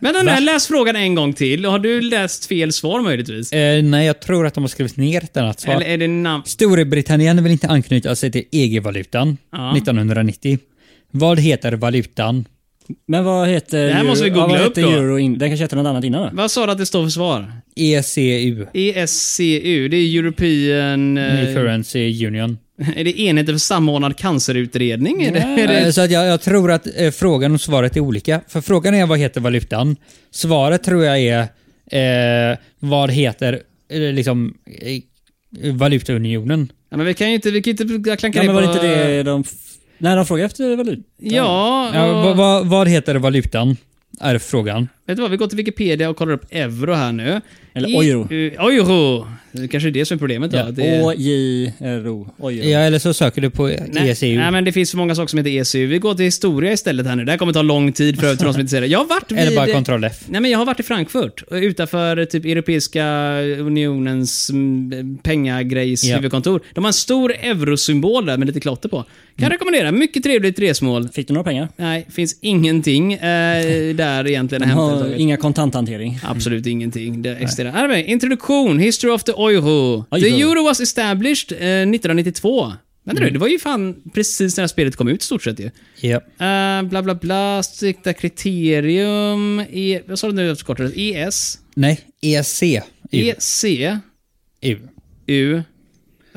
[0.01, 1.65] Men den här, läs frågan en gång till.
[1.65, 3.53] Har du läst fel svar möjligtvis?
[3.53, 5.75] Eh, nej, jag tror att de har skrivit ner ett annat svar.
[5.75, 6.43] Eller är det namn...
[6.47, 9.77] Storbritannien vill inte anknyta sig till EG-valutan Ja.
[9.77, 10.59] 1990.
[11.11, 12.45] Vad heter valutan?
[13.07, 13.87] Men vad heter...
[13.87, 14.91] Det här måste vi ja, googla vad upp då.
[14.91, 16.31] Euro in, den kanske heter något annat innan då?
[16.33, 17.53] Vad sa du att det står för svar?
[17.77, 18.67] ECU.
[18.75, 21.19] ESCU, det är European...
[21.19, 22.59] eh, New Currency Union.
[22.97, 25.23] Är det enheten för samordnad cancerutredning?
[25.25, 28.01] Är det, är det, Så att jag, jag tror att eh, frågan och svaret är
[28.01, 28.41] olika.
[28.49, 29.97] För frågan är vad heter valutan?
[30.31, 31.41] Svaret tror jag är
[32.53, 36.73] eh, vad heter eh, liksom eh, valutaunionen?
[36.91, 38.73] ja, men vi kan ju inte, vi kan inte klanka Ja, men var på...
[38.73, 39.45] inte det de...
[39.99, 41.03] Nej, de frågade efter valuta.
[41.17, 43.77] Ja, Ja, och, vad, vad, vad heter valutan?
[44.21, 44.89] Är frågan.
[45.09, 45.31] Vet du vad?
[45.31, 47.41] Vi går till Wikipedia och kollar upp euro här nu.
[47.75, 48.23] Eller I- euro.
[48.33, 49.27] eh, euro!
[49.53, 50.57] Det kanske är det som är problemet då.
[50.59, 51.73] Ja, det är-.
[51.81, 52.29] Euro.
[52.53, 54.37] Ja, eller så söker du på Nej, ECU.
[54.39, 55.87] nej, men det finns för många saker som heter ECU.
[55.87, 57.25] Vi går till historia istället här nu.
[57.25, 58.87] Det här kommer ta lång tid för övrigt för de som inte ser det.
[58.87, 59.39] Jag har varit vid...
[59.39, 60.19] Eller bara Ctrl F.
[60.29, 63.05] Nej, men jag har varit i Frankfurt, och utanför typ Europeiska
[63.59, 66.17] unionens mm, pengagrejs Ja.
[66.17, 66.61] huvudkontor.
[66.75, 69.05] De har en stor eurosymbol där med lite klotter på.
[69.39, 69.93] Kan rekommendera.
[69.93, 71.09] Mycket trevligt resmål.
[71.09, 71.69] Fick du några pengar?
[71.77, 74.98] Nej, finns ingenting eh, där egentligen att hämta.
[74.99, 75.21] Överhuvudtaget.
[75.21, 76.21] inga kontanthantering.
[76.23, 77.23] Absolut ingenting.
[77.23, 77.89] Det existerar.
[77.89, 79.49] Vi Introduktion, History of the Euro.
[79.49, 80.21] Euro.
[80.21, 82.73] The Euro was established eh, 1992.
[83.05, 85.71] Vänta nu, det var ju fan precis när spelet kom ut i stort sett ju.
[86.01, 86.17] Ja.
[86.17, 90.93] Uh, bla bla bla, strikta kriterium, e, vad sa du nu förkortades?
[90.97, 91.59] ES?
[91.75, 92.63] Nej, EC.
[93.11, 93.65] EC?
[94.61, 94.79] U.
[95.27, 95.63] U?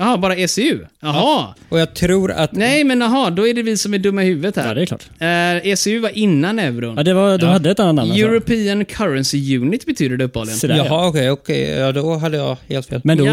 [0.02, 0.80] Jaha, bara ECU?
[1.00, 1.48] Jaha.
[1.70, 2.52] Och jag tror att...
[2.52, 4.76] Nej, men jaha, då är det vi som är dumma i huvudet Ja, här.
[4.76, 5.04] det är klart.
[5.20, 6.94] Eh, ECU var innan euron.
[6.98, 8.26] Ja, det var, de hade ett annat namn alltså.
[8.26, 10.60] European Currency Unit betyder det uppehållligen.
[10.60, 10.86] Sådär, ja.
[10.86, 11.62] Jaha, okej, okej.
[11.70, 13.02] Ja, då hade jag helt fel.
[13.04, 13.26] Men då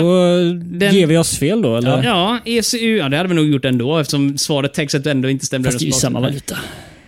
[0.79, 2.03] Den- ger vi oss fel då, eller?
[2.05, 5.69] Ja, ECU, ja det hade vi nog gjort ändå eftersom svaret textet ändå inte stämde
[5.69, 6.57] Fast det är ju överens samma valuta.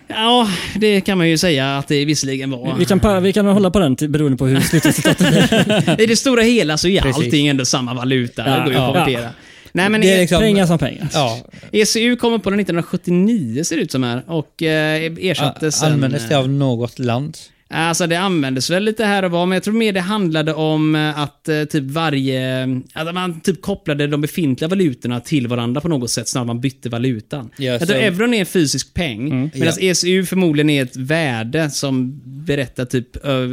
[0.07, 2.75] Ja, det kan man ju säga att det visserligen var.
[2.79, 6.01] Vi kan, pa- vi kan hålla på den till, beroende på hur slutresultatet blir.
[6.01, 7.23] I det stora hela så är Precis.
[7.25, 8.43] allting ändå samma valuta.
[8.47, 8.93] Ja, det går ju att ja.
[8.93, 9.29] konvertera.
[9.73, 11.09] Nej, men Det är liksom- Pengar som pengar.
[11.13, 11.39] Ja,
[11.71, 16.37] ECU kommer på den 1979 ser det ut som här och eh, ersattes användes det
[16.37, 17.37] av något land?
[17.73, 20.95] Alltså det användes väl lite här och var, men jag tror mer det handlade om
[20.95, 22.63] eh, att eh, typ varje...
[22.93, 26.61] Att man typ kopplade de befintliga valutorna till varandra på något sätt snarare än man
[26.61, 27.49] bytte valutan.
[27.57, 31.69] Ja, jag tror så- euron är en fysisk peng, medan ECU förmodligen är ett värde
[31.69, 33.07] som berättar typ...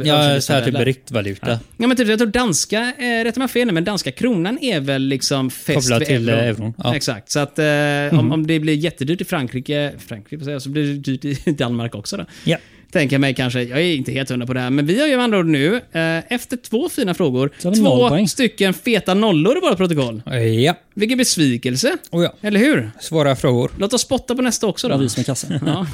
[0.05, 1.59] Ja, så här typ ryktvaluta.
[1.77, 4.79] Ja, men typ, jag tror danska, eh, rätta mig fel nu, men danska kronan är
[4.79, 6.39] väl liksom fäst Kopplad vid till, euron.
[6.43, 6.95] eh, euron, ja.
[6.95, 10.93] Exakt, så att eh, om, om det blir jättedyrt i Frankrike, Frankrike så blir det
[10.93, 12.25] dyrt i Danmark också då.
[12.43, 12.57] Ja.
[12.91, 13.63] Tänker jag mig kanske.
[13.63, 15.45] Jag är inte helt hundra på det här, men vi har ju med andra ord
[15.45, 20.21] nu, eh, efter två fina frågor, två stycken feta nollor i vårt protokoll.
[20.63, 20.75] Ja.
[20.93, 21.97] Vilken besvikelse.
[22.11, 22.33] Oh, ja.
[22.41, 22.91] Eller hur?
[22.99, 23.71] Svåra frågor.
[23.77, 24.97] Låt oss spotta på nästa också då.
[24.97, 25.59] vi som är kassan.
[25.65, 25.87] Ja.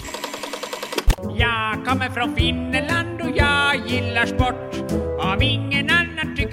[1.40, 4.92] Jag kommer från Finland och jag gillar sport.
[5.20, 5.75] Om ingen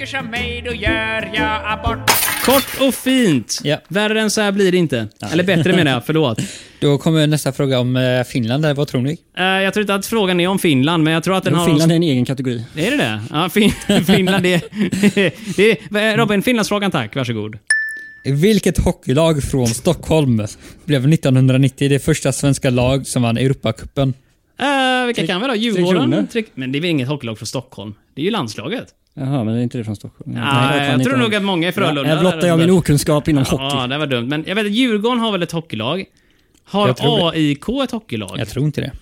[0.07, 2.11] tycker som mig, då gör jag abort.
[2.45, 3.61] Kort och fint.
[3.65, 3.77] Ja.
[3.89, 5.09] Värre än så här blir det inte.
[5.33, 6.39] Eller bättre menar jag, förlåt.
[6.81, 8.63] Då kommer nästa fråga om eh, Finland.
[8.63, 8.75] där.
[8.75, 9.19] Vad tror ni?
[9.39, 11.59] Eh, jag tror inte att frågan är om Finland, men jag tror att den Jo,
[11.59, 11.67] har...
[11.67, 12.65] Finland är en egen kategori.
[12.77, 13.21] Är det det?
[13.31, 13.71] Ja, fin
[14.07, 14.63] Finland det,
[15.57, 16.17] det är...
[16.17, 17.17] Robin, Finlandsfrågan tack.
[17.17, 17.59] Varsågod.
[18.25, 20.47] Vilket hockeylag från Stockholm
[20.85, 24.15] blev 1990 det första svenska lag som vann Europacupen?
[24.63, 25.55] Uh, vilka kan vi då?
[25.55, 26.27] Djurgården?
[26.27, 27.95] Tre, men det är väl inget hockeylag från Stockholm?
[28.15, 28.95] Det är ju landslaget.
[29.15, 30.33] Jaha, men det är inte det från Stockholm?
[30.37, 32.05] Ja, Nej, jag, inte tror nog att många är Frölunda.
[32.15, 33.89] Här blottar jag min okunskap inom Ja, hockey.
[33.89, 34.29] det var dumt.
[34.29, 36.05] Men jag vet att Djurgården har väl ett hockeylag?
[36.65, 37.35] Har Jag.
[37.35, 38.35] AIK ett hockeylag?
[38.39, 38.93] Jag tror inte det.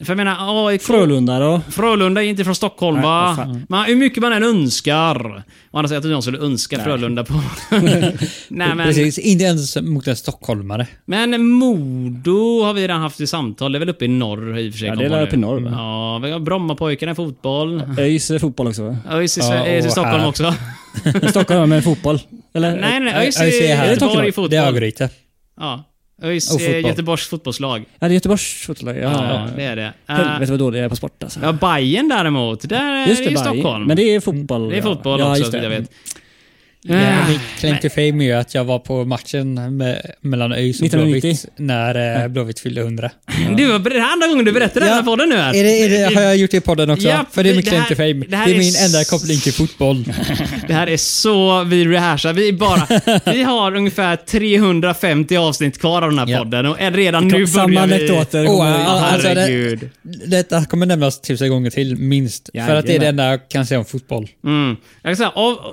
[0.00, 0.82] För jag menar, AIK...
[0.82, 1.60] Frölunda då?
[1.70, 3.34] Frölunda är inte från Stockholm Nej, va?
[3.36, 3.66] fan.
[3.68, 5.44] Man, hur mycket man än önskar.
[5.70, 7.34] Å andra sidan att någon skulle önska Frölunda på...
[8.48, 8.78] Nej men...
[8.78, 10.86] Precis, inte ens mot en stockholmare.
[11.04, 13.72] Men Modo har vi redan haft i samtal.
[13.72, 14.88] Det är väl uppe i norr i och för sig.
[14.88, 15.70] Ja, det är uppe i norr, va?
[15.72, 17.82] Ja, vi har Brommapojkarna i fotboll.
[17.98, 18.96] ÖIS är fotboll också va?
[19.10, 20.28] ÖIS i, Ja, i Stockholm här.
[20.28, 20.54] också.
[21.28, 22.20] Stockholm med fotboll?
[22.54, 22.80] Eller?
[22.80, 23.90] Nej, nej, ÖIS är här.
[23.90, 24.58] Göteborg i Det är fotboll.
[24.58, 25.08] Örgryte.
[25.60, 25.84] Ja.
[26.24, 26.90] ÖIS är fotboll.
[26.90, 27.84] Göteborgs fotbollslag.
[27.98, 28.96] Ja, det är Göteborgs fotboll.
[28.96, 29.92] Ja, Ja, det är det.
[30.06, 31.40] Helvete vad dålig jag är på sport alltså.
[31.42, 32.68] ja, Bayern däremot.
[32.68, 33.54] Där är Just det ju Bayern.
[33.54, 33.84] Stockholm.
[33.86, 34.70] Men det är fotboll.
[34.70, 35.30] Det är fotboll ja.
[35.30, 35.90] också, jag vet.
[36.86, 40.52] Ja, Ah, min claim to fame är ju att jag var på matchen med, mellan
[40.52, 41.20] ÖIS och 1990.
[41.20, 43.10] Blåvitt när eh, Blåvitt fyllde 100.
[43.56, 45.02] Du, var det här andra gången du berättar det här Ja.
[45.02, 45.54] på podden nu här.
[45.54, 47.08] Är det, är det, har jag gjort det i podden också?
[47.08, 48.12] Ja, För det är det min claim här- to fame.
[48.12, 50.04] det Det, här är är min enda koppling till fotboll.
[50.66, 52.32] Det här är så vi rehashar.
[52.32, 52.86] Vi bara...
[53.32, 56.38] vi har ungefär 350 avsnitt kvar av den här Ja.
[56.38, 57.94] podden och redan nu Samma börjar vi...
[57.94, 58.46] anekdoter.
[58.46, 59.90] Kommer- ja, alltså det- Herregud.
[60.26, 62.50] Detta kommer nämnas tusen gånger till, minst.
[62.66, 64.28] För att det är det enda jag kan säga om fotboll.
[64.44, 64.76] Mm.
[65.02, 65.32] Jag kan säga,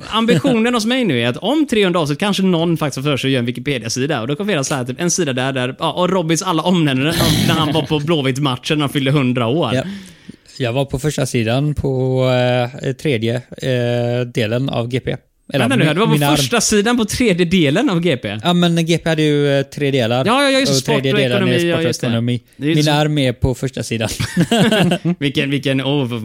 [0.10, 3.27] ambitionen hos mig nu är att om 300 avsnitt kanske någon faktiskt får för sig
[3.27, 4.21] att göra en Wikipedia-sida.
[4.21, 6.63] Och då kommer vi så här, typ, en sida där, där ja, och Robins alla
[6.63, 7.15] omnämnanden
[7.47, 9.73] när han var på Blåvitt-matchen när han fyllde 100 år.
[9.73, 9.83] Ja.
[10.57, 12.25] Jag var på första sidan på
[12.83, 15.17] eh, tredje eh, delen av GP.
[15.53, 16.35] Eller Vänta nu, du var på min arm.
[16.37, 18.37] första sidan på tredje delen av GP.
[18.43, 20.25] Ja men GP hade ju eh, tre delar.
[20.25, 20.71] Ja, ja, just det.
[20.71, 22.07] och Sport tredje och delen ekonomi, är ja, sport och just det.
[22.07, 22.41] ekonomi.
[22.57, 24.09] Det ju Min så- arm är på första sidan.
[25.19, 26.23] Vilken, vilken, oh,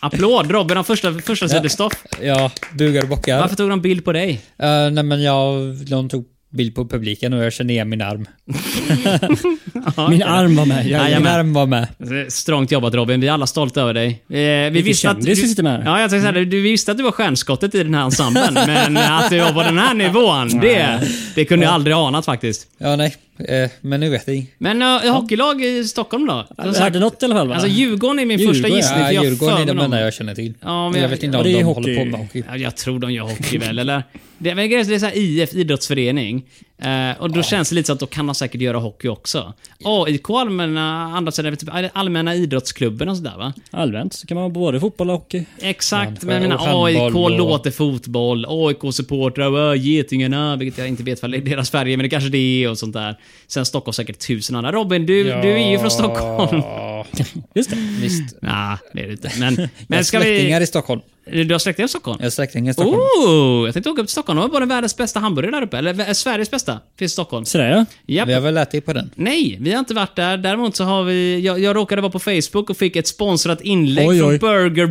[0.00, 1.92] applåd Robin har första, första sidestoff.
[2.22, 3.38] ja, bugar och bockar.
[3.40, 4.30] Varför tog de bild på dig?
[4.62, 6.24] Uh, nej men jag, de tog
[6.54, 8.26] bild på publiken och jag kände igen min arm.
[10.10, 10.86] Min arm var med.
[10.86, 11.88] Ja, Jag, ja, min arm var med.
[12.28, 14.06] Strångt jobbat Robin, vi är alla stolta över dig.
[14.06, 15.82] Eh, vi Vilken visste att vi sitter med.
[15.86, 16.44] Ja, jag tänkte säga.
[16.44, 19.62] Du visste att du var stjärnskottet i den här ensemblen, men att du var på
[19.62, 22.66] den här nivån, det, det kunde jag aldrig anat faktiskt.
[22.78, 24.46] Ja nej, eh, men nu vet ni.
[24.58, 26.46] Men uh, hockeylag i Stockholm då?
[26.56, 27.54] Jag hörde något i alla fall va?
[27.54, 30.34] Alltså Djurgården är min Djurgården, första gissning, Ja, jag Djurgården är de enda jag känner
[30.34, 30.54] till.
[30.60, 31.64] Ja, men jag jag- vet inte om de hockey.
[31.64, 32.42] håller på med hockey.
[32.48, 34.02] Ja, jag tror de gör hockey väl, eller?
[34.38, 36.44] Det, men det är så här IF, idrottsförening.
[36.82, 39.52] Eh, och då känns det lite så att då kan de säkert göra hockey också.
[39.84, 43.52] AIK, allmänna, andra sidan, typ allmänna idrottsklubben och sådär va?
[43.70, 45.44] Allmänt så kan man både fotboll och hockey.
[45.60, 50.88] Exakt, Ja, men jag menar och AIK och- låter fotboll, AIK-supportrar, och Getingarna, vilket jag
[50.88, 53.18] inte vet vad det är deras färger, men det kanske det är och sånt där.
[53.46, 54.72] Sen Stockholm säkert tusen andra.
[54.72, 56.58] Robin, du, du är ju från Stockholm.
[56.64, 57.06] Ja,
[57.54, 57.76] Just det.
[58.00, 58.36] visst.
[58.42, 59.32] Nej, det är det inte.
[59.38, 60.62] Men, men ska vi...
[60.62, 61.00] i Stockholm.
[61.26, 62.16] Du har släktingar i Stockholm?
[62.20, 63.00] Jag har släktingar i Stockholm.
[63.26, 64.36] Oh, jag tänkte åka upp till Stockholm.
[64.36, 65.78] De har bara världens bästa hamburgare där uppe.
[65.78, 66.80] Eller vä- Sveriges bästa.
[66.98, 67.44] Finns i Stockholm.
[67.44, 67.84] Sådär ja.
[68.06, 68.28] Japp.
[68.28, 69.10] Vi har väl ätit på den.
[69.14, 70.36] Nej, vi har inte varit där.
[70.36, 71.40] Däremot så har vi...
[71.40, 74.38] Jag, jag råkade vara på Facebook och fick ett sponsrat inlägg Oj, oj.
[74.38, 74.86] från Burger...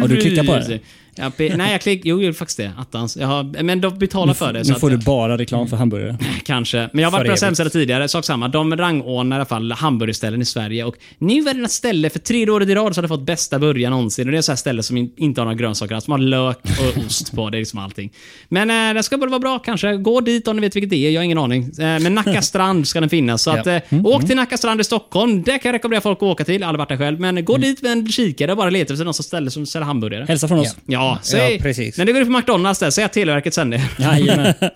[0.00, 0.80] Har du klickat på det?
[1.14, 2.72] Ja, pe- nej, jag klick, jo, jag gjorde faktiskt det.
[2.78, 3.16] Attans.
[3.16, 4.58] Jag har, men de betalar för det.
[4.58, 6.18] Nu så får att, du bara reklam för hamburgare.
[6.44, 6.88] Kanske.
[6.92, 8.48] Men jag har varit på hemsida tidigare, sak samma.
[8.48, 10.84] De rangordnar i alla fall hamburgerställen i Sverige.
[10.84, 13.26] Och nu är det ett ställe, för tredje året i rad så har det fått
[13.26, 14.28] bästa burgaren någonsin.
[14.28, 16.04] Och det är så här ställe som in, inte har några grönsaker alls.
[16.04, 17.50] Som har lök och ost på.
[17.50, 18.12] Det är liksom allting.
[18.48, 19.96] Men eh, det ska bara vara bra kanske.
[19.96, 21.10] Gå dit om ni vet vilket det är.
[21.10, 21.62] Jag har ingen aning.
[21.62, 23.42] Eh, men Nacka strand ska den finnas.
[23.42, 25.42] Så att, eh, åk till Nacka strand i Stockholm.
[25.42, 26.54] Det kan jag rekommendera folk att åka till.
[26.54, 27.20] Jag har aldrig varit där själv.
[27.20, 29.86] Men gå dit med en kikare och bara leta efter någon som ställe som säljer
[29.86, 30.24] hamburgare.
[30.28, 30.76] Hälsa från oss.
[30.86, 31.98] Ja, säg, Ja, precis.
[31.98, 33.80] När det går ut på McDonalds där, säg att Televerket sänder.
[33.98, 34.54] Jajamän.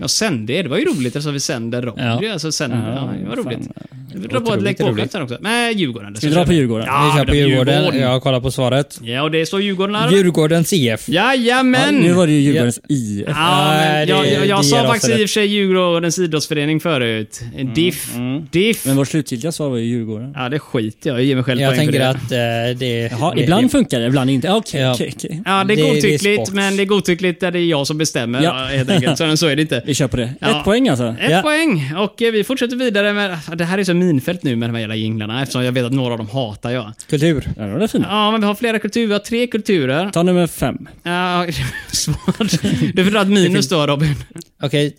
[0.00, 0.68] Ja, sände det.
[0.68, 2.24] Var ju roligt eftersom vi sänder radio.
[2.24, 2.32] Ja.
[2.32, 3.68] Alltså, sänder, ja, det var roligt.
[4.14, 5.12] Vi drar på ett roligt.
[5.12, 5.38] sen också.
[5.40, 6.16] Men Djurgården.
[6.16, 6.52] Ska vi dra på.
[6.52, 6.86] Djurgården?
[6.86, 8.00] Ja, vi kör på blir Djurgården.
[8.00, 8.98] Jag kollar på svaret.
[9.02, 10.10] Ja, och det står Djurgården här.
[10.10, 11.08] Djurgårdens IF.
[11.08, 11.94] Jajamän!
[11.94, 13.24] Ja, nu var det ju Djurgårdens IF.
[13.28, 17.40] Ja, men Nej, jag, jag, jag sa faktiskt i och för sig Djurgårdens idrottsförening förut.
[17.74, 18.14] Diff.
[18.50, 18.86] Diff.
[18.86, 20.32] Men vårt slutgiltiga svar var ju Djurgården.
[20.36, 21.18] Ja, det skiter jag.
[21.18, 22.38] Jag ger mig själv Jag tänker att eh,
[22.78, 23.08] det...
[23.10, 24.46] Jaha, ibland funkar det, ibland inte.
[24.46, 24.56] Ja.
[24.56, 25.42] okej, okej.
[25.44, 27.86] Ja, det är det- det är godtyckligt, men det är godtyckligt där det är jag
[27.86, 28.42] som bestämmer.
[28.42, 28.60] Ja.
[28.70, 28.76] Ja.
[28.76, 29.18] Helt enkelt.
[29.18, 29.82] Så, så är det inte.
[29.86, 30.34] Vi kör på det.
[30.40, 30.58] Ja.
[30.58, 31.14] Ett poäng alltså.
[31.20, 31.42] Ett Ja.
[31.42, 31.92] poäng.
[31.96, 33.38] Och eh, vi fortsätter vidare med...
[33.54, 35.92] Det här är så minfält nu med de här jävla jinglarna eftersom jag vet att
[35.92, 36.92] några av dem hatar jag.
[37.10, 37.48] Kultur.
[37.56, 38.04] Ja, det var fint.
[38.08, 39.06] Ja, men vi har flera kulturer.
[39.06, 40.10] Vi har tre kulturer.
[40.10, 40.88] Ta nummer fem.
[41.02, 41.46] Ja,
[41.92, 42.62] svårt.
[42.94, 44.14] Du får dra ett minus då Robin.
[44.62, 44.96] Okej,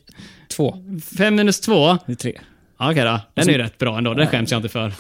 [0.55, 0.75] två.
[1.17, 1.97] Fem minus två.
[2.05, 2.33] Det är tre.
[2.79, 3.19] Okej då.
[3.33, 4.13] Den är ju rätt bra ändå.
[4.13, 4.93] Den skäms jag inte för.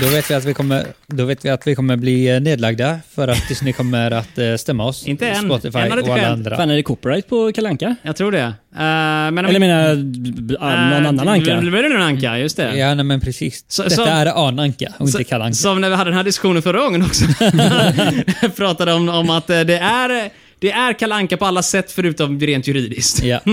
[0.00, 3.00] Då vet vi att vi kommer, då vet vi att vi kommer bli eh, nedlagda
[3.14, 5.06] för att Disney kommer att eh, stämma oss.
[5.06, 5.44] Inte än.
[5.44, 6.56] Spotify Än har det inte och alla andra.
[6.56, 7.96] Fan, är det copyright på Kalanka?
[8.02, 8.44] Jag tror det.
[8.44, 11.54] Uh, men om Eller menar b- någon annan anka?
[11.60, 12.76] Det blir en anka, just det.
[12.76, 13.64] Ja, nej, men precis.
[13.68, 15.54] Så- Detta så- är Ananka och inte Kalanka.
[15.54, 17.24] Som när vi hade den här diskussionen förra gången också.
[18.56, 23.22] Pratade om, om att det är, det är kalanka på alla sätt förutom rent juridiskt.
[23.22, 23.40] Ja.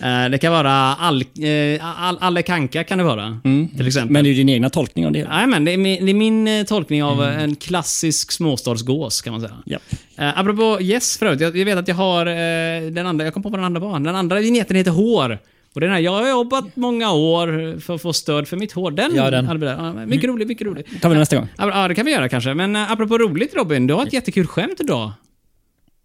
[0.00, 3.40] Eh, det kan vara all, eh, all, Alle Kanka kan det vara.
[3.76, 4.12] Till exempel.
[4.12, 5.28] Men det är ju din egna tolkning av det.
[5.28, 9.22] Nej, men det, är min, det är min eh, tolkning av eh, en klassisk småstadsgås,
[9.22, 9.56] kan man säga.
[9.66, 9.82] Japp.
[10.20, 13.42] Uh, apropå Yes förut, jag, jag vet att jag har eh, den andra, jag kom
[13.42, 14.00] på vad den andra var.
[14.00, 15.38] Den andra vignetten heter Hår.
[15.74, 18.90] Och den här, jag har jobbat många år för att få stöd för mitt hår.
[18.90, 19.60] Den, Ja, den.
[19.62, 21.00] Ja, mycket rolig, mycket rolig.
[21.00, 21.48] tar vi nästa gång.
[21.58, 22.54] Ja, det kan vi göra kanske.
[22.54, 25.12] Men uh, apropå roligt Robin, du har ett jättekul skämt idag.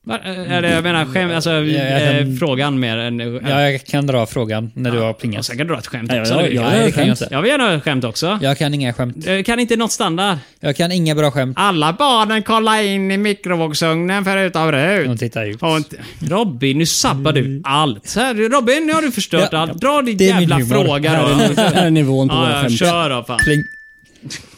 [0.05, 0.19] Va?
[0.25, 3.21] Eh, Eller jag menar skämt, alltså jag kan- eh, frågan mer än...
[3.21, 5.45] eh, Ja, jag kan dra frågan när du har plingat.
[5.45, 6.33] sen kan du dra ett skämt Ja, också.
[6.33, 6.71] ja, det ja, jag.
[6.73, 7.07] Det jag skämt.
[7.21, 7.27] inte.
[7.31, 8.39] Jag vill gärna ha ett skämt också.
[8.41, 9.27] Jag kan inga skämt.
[9.27, 10.37] Eh, Kan inte något standard?
[10.59, 11.57] Jag kan inga bra skämt.
[11.59, 15.19] Alla barnen kollar in i mikrovågsugnen förutom Rut.
[15.19, 15.61] tittar ut.
[15.63, 15.97] Inte-
[16.29, 18.07] Robin, nu sabbar du allt.
[18.07, 19.73] Så här, Robin, nu har du förstört Ja, allt.
[19.81, 21.27] Dra din det jävla fråga då.
[21.61, 22.79] är, här är nivån på våra Ja, ja, skämt.
[22.79, 23.39] kör då fan.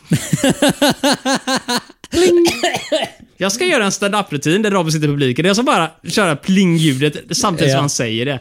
[2.15, 2.45] Pling.
[3.37, 5.45] Jag ska göra en stand-up-rutin där Robin sitter i publiken.
[5.45, 7.79] Jag ska bara köra pling-ljudet samtidigt som Ja.
[7.81, 8.39] han säger det.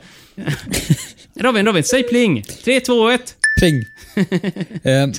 [1.40, 2.42] Robin, Robin, säg pling.
[2.64, 3.34] 3, 2, 1.
[3.58, 3.84] Pling.
[4.84, 5.12] Ehm,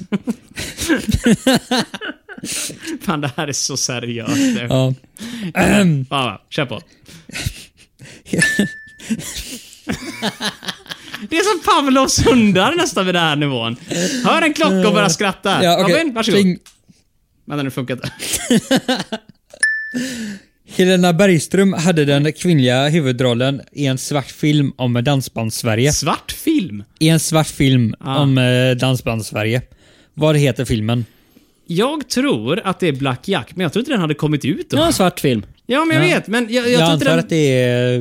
[3.05, 4.31] Fan, det här är så seriöst
[4.69, 4.93] ja.
[5.55, 6.81] Fan, va, kör på.
[11.29, 13.75] Det är som Pavlovs hundar nästan vid den här nivån.
[14.25, 15.63] Hör en klocka och börja skratta.
[15.63, 15.95] Ja, okej.
[15.95, 16.41] Robin, varsågod.
[16.41, 16.57] Pling.
[17.45, 18.11] Vänta, nu funkar inte.
[20.67, 25.91] Helena Bergström hade den kvinnliga huvudrollen i en svart film om Dansbandssverige.
[25.93, 26.83] Svart film?
[26.99, 28.19] I en svart film Ah.
[28.21, 29.61] om eh, Dansbandssverige.
[30.13, 31.05] Vad heter filmen?
[31.67, 34.69] Jag tror att det är Black Jack, men jag tror inte den hade kommit ut
[34.69, 34.77] då.
[34.77, 35.45] Ja, en svart film.
[35.67, 36.15] Ja, men jag Ja.
[36.15, 36.27] vet.
[36.27, 37.19] Men jag, jag, Jag, antar den...
[37.19, 37.99] att det är,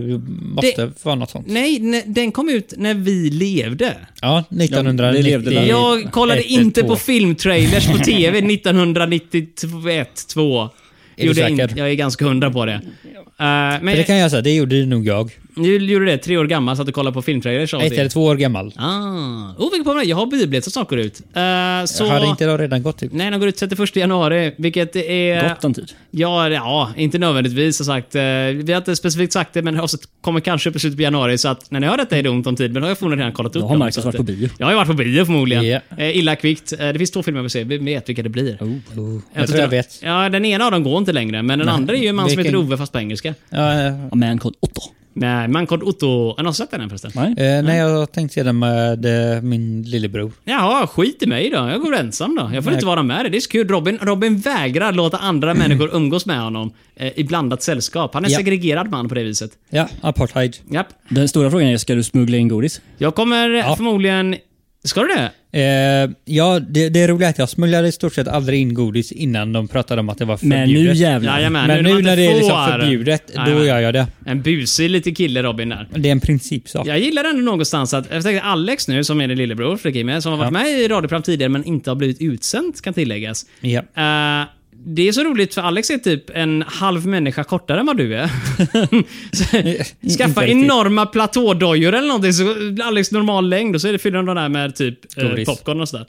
[0.54, 1.46] måste vara något sånt.
[1.48, 3.84] Nej, nej, den kom ut när vi levde.
[3.84, 5.22] Ja, Ja, det 1990.
[5.24, 5.66] levde där.
[5.66, 6.88] Jag kollade ett, inte två.
[6.88, 10.68] på filmtrailers på TV 1991, 2.
[11.16, 11.70] du Gjorde säker?
[11.70, 12.72] in- Jag är ganska hundra på det.
[12.74, 12.80] Uh,
[13.38, 15.30] men För det kan jag säga, det gjorde nog jag.
[15.56, 18.08] Nu gjorde det tre år gammal, satt och kollade på filmtrailers Ett eller det.
[18.10, 18.72] två år gammal.
[18.76, 18.90] Ah.
[19.58, 20.08] Oh, vilket på mig.
[20.08, 21.20] Jag har biblet som snart går ut.
[21.20, 22.06] Uh, så...
[22.08, 23.12] Hade inte det redan gått ut?
[23.12, 25.48] Nej, den går ut 31 januari, vilket är...
[25.48, 25.92] Gott om tid.
[26.10, 28.14] Ja, ja, inte nödvändigtvis har sagt.
[28.14, 28.22] eh,
[28.64, 31.38] Vi har inte specifikt sagt det, men också kommer kanske upp i slutet på januari.
[31.38, 32.98] Så att när ni hör detta är det ont om tid, men då har jag
[32.98, 34.48] förmodligen redan kollat upp Då har dem, Marcus varit på bio.
[34.58, 35.64] Jag har varit på bio förmodligen.
[35.66, 35.80] Ja.
[35.98, 36.72] Eh, illa kvickt.
[36.72, 37.64] Eh, Det finns två filmer jag vill se.
[37.64, 38.56] Vi vet vilka det blir.
[38.60, 40.00] Oh, jag Jag tror jag vet.
[40.02, 42.28] Ja, den ena av dem går inte längre, men den andra är ju en man
[42.30, 43.34] som vilken- heter Ove fast på engelska.
[43.50, 44.80] Ja, Ja, Man Called Otto.
[45.16, 46.34] Nej, man kalled Otto.
[46.36, 47.10] Har någon sett den än förresten?
[47.14, 47.56] Nej.
[47.56, 50.32] eh, nej, jag tänkte se den med eh, min lillebror.
[50.44, 51.56] Jaha, skit i mig då.
[51.56, 52.50] Jag går ensam då.
[52.54, 52.76] Jag får Nej.
[52.76, 53.32] inte vara med.
[53.32, 53.68] Det är så kul.
[53.68, 58.14] Robin, Robin vägrar låta andra människor umgås med honom eh, i blandat sällskap.
[58.14, 58.38] Han är en Ja.
[58.38, 59.50] segregerad man på det viset.
[59.70, 60.56] Ja, apartheid.
[60.70, 60.86] Japp.
[61.08, 62.80] Den stora frågan är, ska du smuggla in godis?
[62.98, 63.76] Jag kommer Ja.
[63.76, 64.36] förmodligen...
[64.84, 65.30] Ska du det?
[65.52, 69.12] Eh, ja, det, det är roligt att jag smugglade i stort sett aldrig in godis
[69.12, 70.94] innan de pratade om att det var Men förbjudet.
[70.94, 71.36] nu jävlar.
[71.38, 73.66] Jajamän, Men nu inte när det är liksom förbjudet, då Jajamän.
[73.66, 74.06] gör jag det.
[74.26, 75.88] En busig liten kille Robin där.
[75.96, 76.86] Det är en principsak.
[76.86, 80.32] Jag gillar ändå någonstans att, jag tänkte Alex nu, som är din lillebror, Fredrik som
[80.32, 80.50] har varit Ja.
[80.62, 83.46] med i radioprogram tidigare men inte har blivit utsänt, kan tilläggas.
[83.60, 83.80] Ja.
[83.96, 84.46] Eh,
[84.86, 88.14] det är så roligt för Alex är typ en halv människa kortare än vad du
[88.16, 88.30] är.
[90.18, 94.34] Skaffa enorma platådojor eller någonting så Alex normal längd och så är det fyller de
[94.36, 96.06] där med typ eh, popcorn och sådär.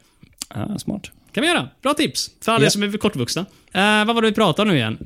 [0.56, 1.12] Ja, smart.
[1.34, 1.70] Kan vi göra.
[1.82, 2.32] Bra tips.
[2.46, 2.70] För alla Ja.
[2.70, 3.46] som är kortvuxna.
[3.74, 4.98] Eh, vad var det vi pratade om nu igen?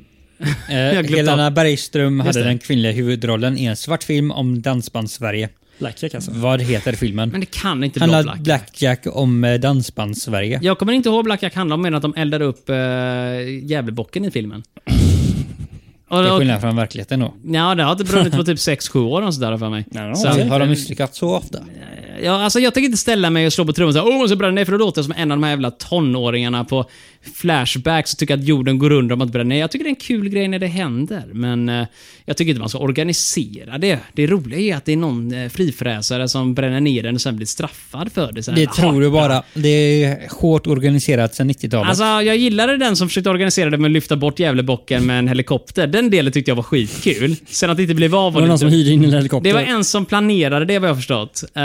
[0.68, 0.76] Eh,
[1.16, 5.48] Helena Bergström hade den kvinnliga huvudrollen i en svart film om Dansbandssverige.
[5.80, 6.30] Blackjack alltså.
[6.34, 7.28] Vad heter filmen?
[7.30, 8.44] Men det kan inte vara Handlar Black.
[8.44, 10.58] Blackjack om eh, Dansbandssverige.
[10.62, 12.76] Jag kommer inte ihåg Black Jack handlar om mer än att de eldar upp äh,
[13.62, 14.62] Gävlebocken i filmen.
[16.08, 17.34] Och, Det är skillnad från verkligheten då.
[17.44, 19.84] ja, det har inte brunnit på typ 6-7 år och sådär för mig.
[19.90, 20.28] Ja, Så-.
[20.28, 21.58] Har de misslyckats så ofta?
[22.22, 24.36] Ja, alltså jag tänker inte ställa mig och slå på trumman och säga åh, så
[24.36, 26.84] bränner ner för då låter jag som en av de här jävla tonåringarna på
[27.34, 29.60] Flashbacks och tycker att jorden går under om att bränna ner.
[29.60, 31.86] Jag tycker det är en kul grej när det händer, men eh,
[32.24, 33.98] jag tycker inte man ska organisera det.
[34.12, 37.36] Det roliga är att det är någon eh, frifräsare som bränner ner den och sen
[37.36, 38.46] blir straffad för det.
[38.46, 39.42] Här, Det tror du "Jaha, bara.
[39.54, 41.88] Det är hårt organiserat sedan 90-talet.
[41.88, 45.28] Alltså, jag gillade den som försökte organisera det med att lyfta bort Gävlebocken med en
[45.28, 45.86] helikopter.
[45.86, 47.36] Den delen tyckte jag var skitkul.
[47.46, 49.48] Sen att det inte blev av Var var det någon som hyrde in en helikopter?
[49.50, 51.44] Det var en som planerade det, vad jag förstått.
[51.54, 51.62] Eh,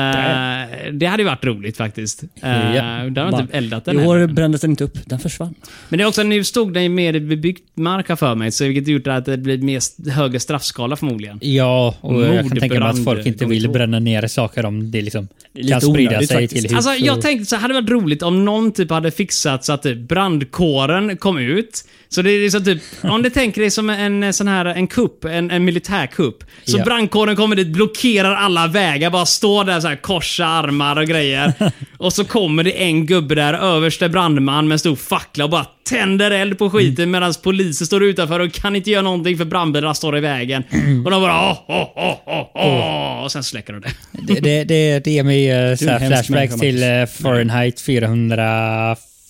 [0.94, 2.24] det hade ju varit roligt faktiskt.
[2.24, 2.30] Uh,
[2.76, 2.82] Ja.
[3.10, 5.45] Där har inte eldat den I år brändes den inte upp, den försvann.
[5.90, 8.64] Men det är också, nu stod den ju mer bebyggt mark här för mig, så
[8.66, 11.38] vilket gjort att det blir mer högre straffskala förmodligen.
[11.42, 15.02] Ja, och jag kan tänka mig att folk inte vill bränna ner saker om det
[15.02, 16.68] liksom lite kan sprida onödigt sig faktiskt.
[16.68, 16.88] till hus.
[16.88, 19.74] Alltså, jag och- tänkte så hade det varit roligt om någon typ hade fixat så
[19.74, 19.98] att typ
[20.50, 21.84] brandkåren kom ut.
[22.10, 25.26] Så det är liksom typ, om du tänker dig som en sån här, en kupp,
[25.26, 26.44] en, en militärkupp.
[26.64, 26.84] Så Ja.
[26.84, 31.54] brandkåren kommer dit, blockerar alla vägar, bara står där så här, korsa armar och grejer.
[31.98, 34.96] och så kommer det en gubbe där, överste brandman med en stor
[35.36, 39.02] fackla och bara tänder eld på skiten medan polisen står utanför och kan inte göra
[39.02, 40.64] någonting för brandbilarna står i vägen.
[41.06, 43.94] Och de bara åh, åh, åh, åh, åh, och sen släcker de det.
[44.12, 47.82] Det, det, det, det ger mig uh, flashbacks till uh, Fahrenheit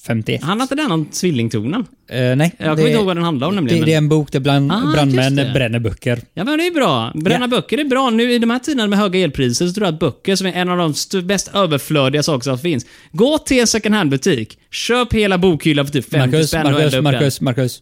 [0.07, 0.43] 451.
[0.43, 1.85] Han inte den om tvillingtonen?
[2.09, 2.55] Eh, nej.
[2.57, 3.79] Jag kommer inte ihåg vad den handlar om nämligen.
[3.79, 6.19] Det, det är en bok där bland, Ah, brandmän bränner böcker.
[6.33, 7.11] Ja men det är bra.
[7.15, 7.47] Bränna Ja.
[7.47, 8.09] böcker är bra.
[8.09, 10.53] Nu i de här tiderna med höga elpriser så tror jag att böcker som är
[10.53, 12.85] en av de st- mest överflödiga saker som finns.
[13.11, 14.57] Gå till en second hand-butik.
[14.71, 17.13] Köp hela bokhyllan för typ 50 Marcus, spänn och Marcus, elda upp den.
[17.13, 17.79] Marcus, Marcus.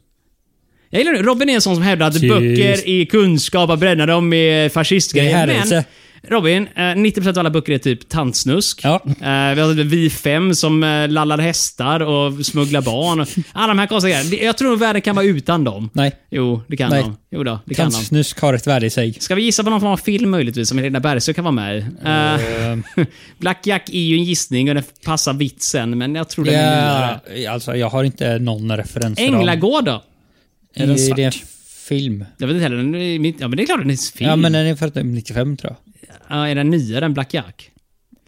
[0.89, 1.21] Jag gillar det.
[1.21, 2.29] Robin är en sån som hävdar att Tyst.
[2.29, 5.85] böcker är kunskap, att bränna dem är Det är fascistgrejer.
[6.27, 8.81] Robin, eh, 90% av alla böcker är typ tantsnusk.
[8.83, 9.01] Ja.
[9.05, 13.25] Eh, vi har typ Vi fem som eh, lallar hästar och smugglar barn.
[13.53, 14.45] Alla de här konstiga grejerna.
[14.45, 15.89] Jag tror att världen kan vara utan dem.
[15.93, 16.11] Nej.
[16.29, 17.01] Jo, det kan Nej.
[17.01, 17.17] de.
[17.31, 17.95] Jo då, det kan de.
[17.95, 19.13] Tantsnusk har ett värde i sig.
[19.13, 21.77] Ska vi gissa på någon form av film möjligtvis, som Helena Bergström kan vara med
[21.77, 21.85] i?
[22.05, 23.05] Eh,
[23.37, 27.19] Black Jack är ju en gissning och den passar vitsen, men jag tror den är
[27.35, 30.03] Ja, alltså jag har inte någon referens Änglagård då?
[30.75, 31.43] Är den svart?
[31.87, 32.25] Film.
[32.37, 32.77] Jag vet inte heller.
[32.77, 34.29] den är mitt- Ja, men det är klart den är film.
[34.29, 36.07] Ja, men den är är 95 tror jag.
[36.37, 37.69] Ja, är den nyare än Black Jack?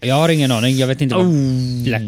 [0.01, 0.75] Jag har ingen aning.
[0.75, 1.83] Jag vet inte vad Oh.
[1.83, 2.01] Black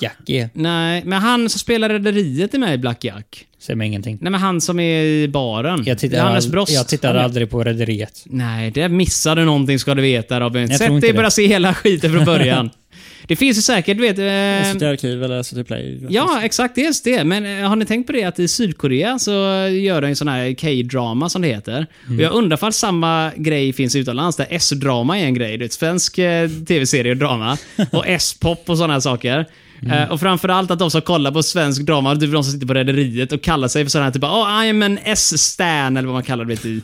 [0.00, 0.50] Jack är.
[0.54, 3.46] Nej, men han som spelar Rederiet är med i Black Jack.
[3.58, 4.18] Säger mig ingenting.
[4.20, 5.82] Nej, men han som är i baren.
[5.86, 6.72] Jag tittar, Johannes ald- Brost.
[6.72, 8.22] jag tittar Han är- aldrig på Rederiet.
[8.26, 10.60] Nej, det missade någonting ska du veta Robin.
[10.62, 11.16] Jag tror Sätt inte dig det.
[11.16, 12.70] bara se hela skiten från början.
[13.26, 14.18] det finns ju säkert, du vet...
[14.18, 16.06] Eh, SVT Arkiv eller SVT Play?
[16.08, 16.74] Ja, exakt.
[16.74, 17.24] Dels det.
[17.24, 19.30] Men eh, har ni tänkt på det att i Sydkorea så
[19.68, 21.86] gör de en sån här K-drama som det heter.
[22.06, 22.18] Mm.
[22.18, 25.58] Och jag undrar ifall samma grej finns utomlands, där S-drama är en grej.
[25.58, 27.58] Det är ett svensk eh, tv-serie och drama.
[27.92, 29.46] Och S-pop och såna här saker.
[29.82, 30.02] Mm.
[30.02, 32.74] Eh, och framförallt att de som kollar på svensk drama, typ de som sitter på
[32.74, 36.22] Rederiet och kallar sig för sådana här typ oh, I'm an S-stan, eller vad man
[36.22, 36.82] kallar det i,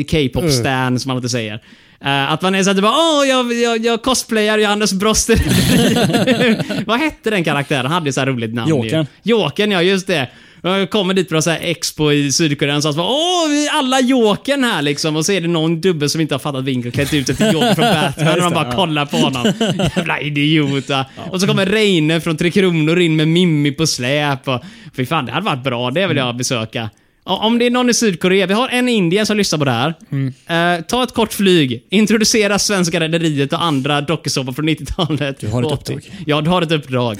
[0.00, 1.62] i K-pop-stan, som man inte säger.
[2.04, 5.30] Eh, att man är såhär typ åh, jag, jag, jag cosplayar Johannes Brost.
[6.86, 7.86] Vad hette den karaktären?
[7.86, 8.68] Han hade ju så här roligt namn.
[8.70, 9.06] Jokern.
[9.22, 10.28] Jokern, ja just det.
[10.62, 13.72] Jag kommer dit på så här expo i Sydkorea och så bara åh, vi är
[13.72, 15.16] alla Jokern här liksom.
[15.16, 17.46] Och så är det någon dubbe som inte har fattat vinkeln klätt ut sig till
[17.52, 19.52] Joker från Batman och de bara kollar på honom.
[19.96, 20.88] Jävla idiot.
[20.88, 21.06] va.
[21.30, 24.48] Och så kommer Reine från Tre Kronor in med Mimmi på släp.
[24.48, 24.60] Och,
[24.96, 25.90] fy fan, det hade varit bra.
[25.90, 26.90] Det vill jag besöka.
[27.28, 29.70] Om det är någon i Sydkorea, vi har en i Indien som lyssnar på det
[29.70, 29.94] här.
[30.76, 35.40] Eh, ta ett kort flyg, introducera Svenska Rederiet och andra dokusåpor från 90-talet.
[35.40, 36.10] Du har ett uppdrag.
[36.26, 37.18] Ja, du har ett uppdrag.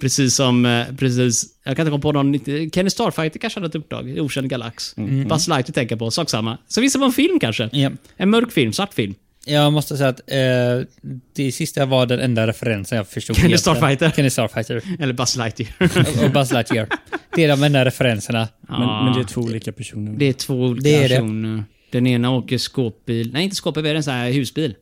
[0.00, 3.74] Precis som, eh, precis, jag kan inte komma på någon, Kenny Starfighter kanske hade ett
[3.74, 4.96] uppdrag Okänd Galax.
[4.96, 5.28] Mm.
[5.28, 6.58] Buzz Lightyear tänker på, sak samma.
[6.68, 7.68] Så vissa på en film kanske?
[7.72, 7.90] Ja.
[8.16, 9.14] En mörk film, svart film.
[9.46, 10.36] Jag måste säga att eh,
[11.34, 13.36] det sista var den enda referensen jag förstod.
[13.36, 13.58] Kenny.
[13.58, 14.10] Starfighter.
[14.10, 14.82] Kenny Starfighter.
[15.00, 15.72] Eller Buzz Lightyear.
[16.24, 16.88] och Buzz Lightyear.
[17.36, 18.48] Det är de enda referenserna.
[18.68, 20.12] Men, men det är två olika personer.
[20.18, 21.14] Det är två olika Det är det.
[21.14, 21.64] personer.
[21.90, 23.32] Den ena åker skåpbil.
[23.32, 24.74] Nej, inte skåpbil, det är en sån här husbil.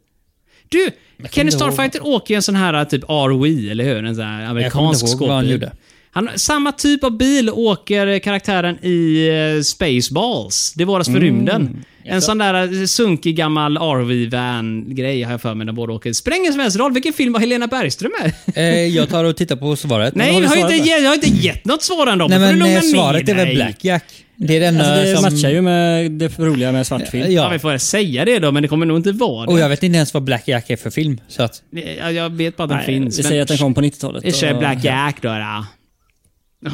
[0.69, 0.79] Du!
[0.79, 1.53] Kenny inte ihåg.
[1.53, 4.05] Starfighter åker en sån här typ ROE, eller hur?
[4.05, 5.53] En sån här Jag kommer amerikansk inte ihåg vad han skåpbil.
[5.53, 5.73] gjorde.
[6.15, 10.73] Han, samma typ av bil åker karaktären i eh, Spaceballs.
[10.77, 11.85] Det våras för rymden.
[12.05, 16.13] En sån där eh, sunkig gammal RV-van-grej har jag för mig när båda åker.
[16.13, 16.93] Spränger helst roll.
[16.93, 18.33] Vilken film var Helena Bergström med?
[18.57, 20.15] Eh, jag tar och tittar på svaret.
[20.15, 22.41] Nej, har jag har, inte, jag har inte gett något svar än Robin.
[22.41, 23.55] Nej men lugna eh, svaret är väl?
[23.55, 24.05] Blackjack.
[24.37, 25.23] Det är den Alltså det som...
[25.35, 27.23] matchar ju med det roliga med svartfilm.
[27.25, 27.49] Ja, Ja.
[27.49, 29.53] vi får säga det då, men det kommer nog inte vara det.
[29.53, 31.21] Och jag vet inte ens vad Blackjack är för film.
[31.29, 31.63] Så att...
[31.99, 33.19] Ja, jag vet bara att den Nej, finns.
[33.19, 34.25] vi men- säger att den kom på 90-talet.
[34.25, 35.29] Vi kör och- Black Jack då.
[35.29, 35.67] då.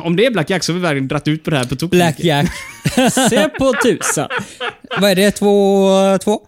[0.02, 1.76] Om det är Black Jack så har vi verkligen dratt ut på det här på
[1.76, 1.90] tok.
[1.90, 2.46] Blackjack.
[3.30, 4.28] Se på tusan.
[5.00, 5.30] vad är det?
[5.30, 5.88] Två...
[6.24, 6.40] Två?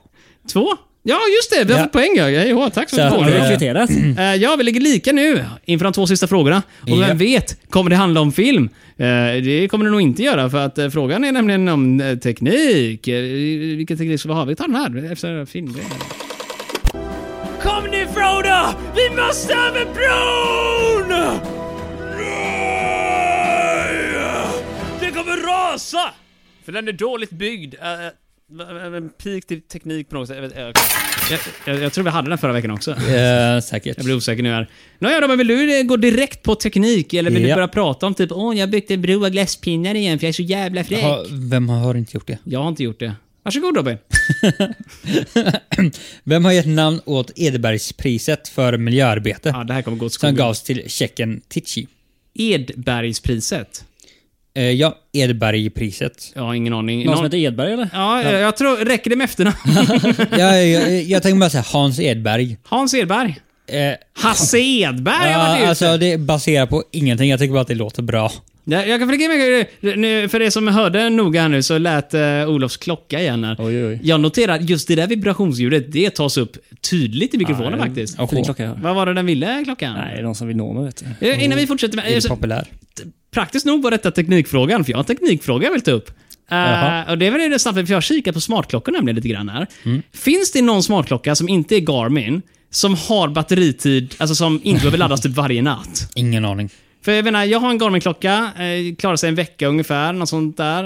[0.53, 0.69] Två?
[1.03, 1.65] Ja, just det.
[1.65, 1.85] Vi har Ja.
[1.85, 2.17] fått poäng.
[2.17, 3.13] Ja, då, tack så Så att.
[3.13, 3.91] Har du eh, kvitterat?
[4.19, 6.63] Eh, Ja, vi ligger lika nu inför de två sista frågorna.
[6.83, 6.97] Och Ja.
[7.07, 8.69] vem vet, kommer det handla om film?
[8.97, 9.07] Eh,
[9.45, 13.09] Det kommer det nog inte göra, för att frågan är nämligen om teknik.
[13.79, 14.45] Vilken teknik ska vi ha?
[14.45, 15.91] Vi tar den här efter filmgrejen.
[17.63, 18.59] Kom nu Frodo!
[18.97, 21.00] Vi måste över bron!
[25.73, 26.15] Rasa!
[26.65, 27.75] För den är dåligt byggd.
[27.75, 27.81] Uh,
[28.97, 30.53] en peak till teknik på något sätt.
[30.57, 30.75] Jag,
[31.67, 32.91] jag, jag, tror vi hade den förra veckan också.
[32.91, 33.97] Eh, säkert.
[33.97, 34.71] Jag blir osäker nu här.
[34.99, 37.15] Nåja, men vill du eh, gå direkt på teknik?
[37.15, 37.55] Eller vill du Ja.
[37.55, 40.33] börja prata om typ åh, jag byggt en bro av glasspinnar igen för jag är
[40.33, 41.03] så jävla fräck?
[41.03, 42.39] Ha, vem har inte gjort det?
[42.45, 43.15] Jag har inte gjort det.
[43.43, 43.99] Varsågod Robin.
[46.25, 49.49] Vem har gett namn åt Edbergspriset för miljöarbete?
[49.55, 50.37] Ja, det här kommer gå åt Som skogen.
[50.37, 51.87] gavs till tjecken Tichy.
[52.35, 53.85] Edbergspriset.
[54.55, 56.33] Eh, ja, Edbergpriset.
[56.35, 56.99] Jag har ingen aning.
[56.99, 57.89] Någon som Någon- heter Edberg eller?
[57.93, 58.85] Ja, jag- jag tror...
[58.85, 59.57] Räcker det med efternamn?
[60.31, 62.57] jag, jag, jag tänker bara säga Hans Edberg.
[62.63, 63.37] Hans Edberg.
[63.67, 65.69] Eh, Hasse Edberg har ja, varit ute.
[65.69, 67.31] alltså det är baserat på ingenting.
[67.31, 68.33] Jag tycker bara att det låter bra.
[68.65, 69.67] Jag, jag kan flika med
[69.99, 73.57] nu, För er som hörde noga här nu så lät uh, Olofs klocka igen här.
[73.59, 74.01] Oj, oj.
[74.03, 76.57] Jag noterar att just det där vibrationsljudet, det tas upp
[76.91, 78.17] tydligt i mikrofonen Ja, faktiskt.
[78.31, 78.79] Fin klocka.
[78.83, 79.95] Vad var det den ville, klockan?
[79.95, 81.29] Nej, de som vill nå mig vet du.
[81.29, 82.11] Eh, Innan vi fortsätter med...
[82.11, 82.67] Är alltså, populär.
[83.31, 86.11] Praktiskt nog var detta teknikfrågan, för jag har en teknikfråga jag vill ta upp.
[86.53, 87.05] Jaha.
[87.11, 89.49] och det är väl det snabbt, för jag har kikat på smartklockor nämligen lite grann
[89.49, 89.67] här.
[90.13, 94.99] Finns det någon smartklocka som inte är Garmin, som har batteritid, alltså som inte behöver
[94.99, 96.11] laddas typ varje natt?
[96.15, 96.71] Ingen aning.
[97.05, 100.57] För jag menar, jag har en Garmin-klocka, eh, klarar sig en vecka ungefär, något sånt
[100.57, 100.85] där,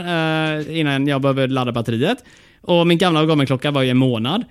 [0.58, 2.18] eh, innan jag behöver ladda batteriet.
[2.60, 4.44] Och min gamla Garmin-klocka var ju en månad.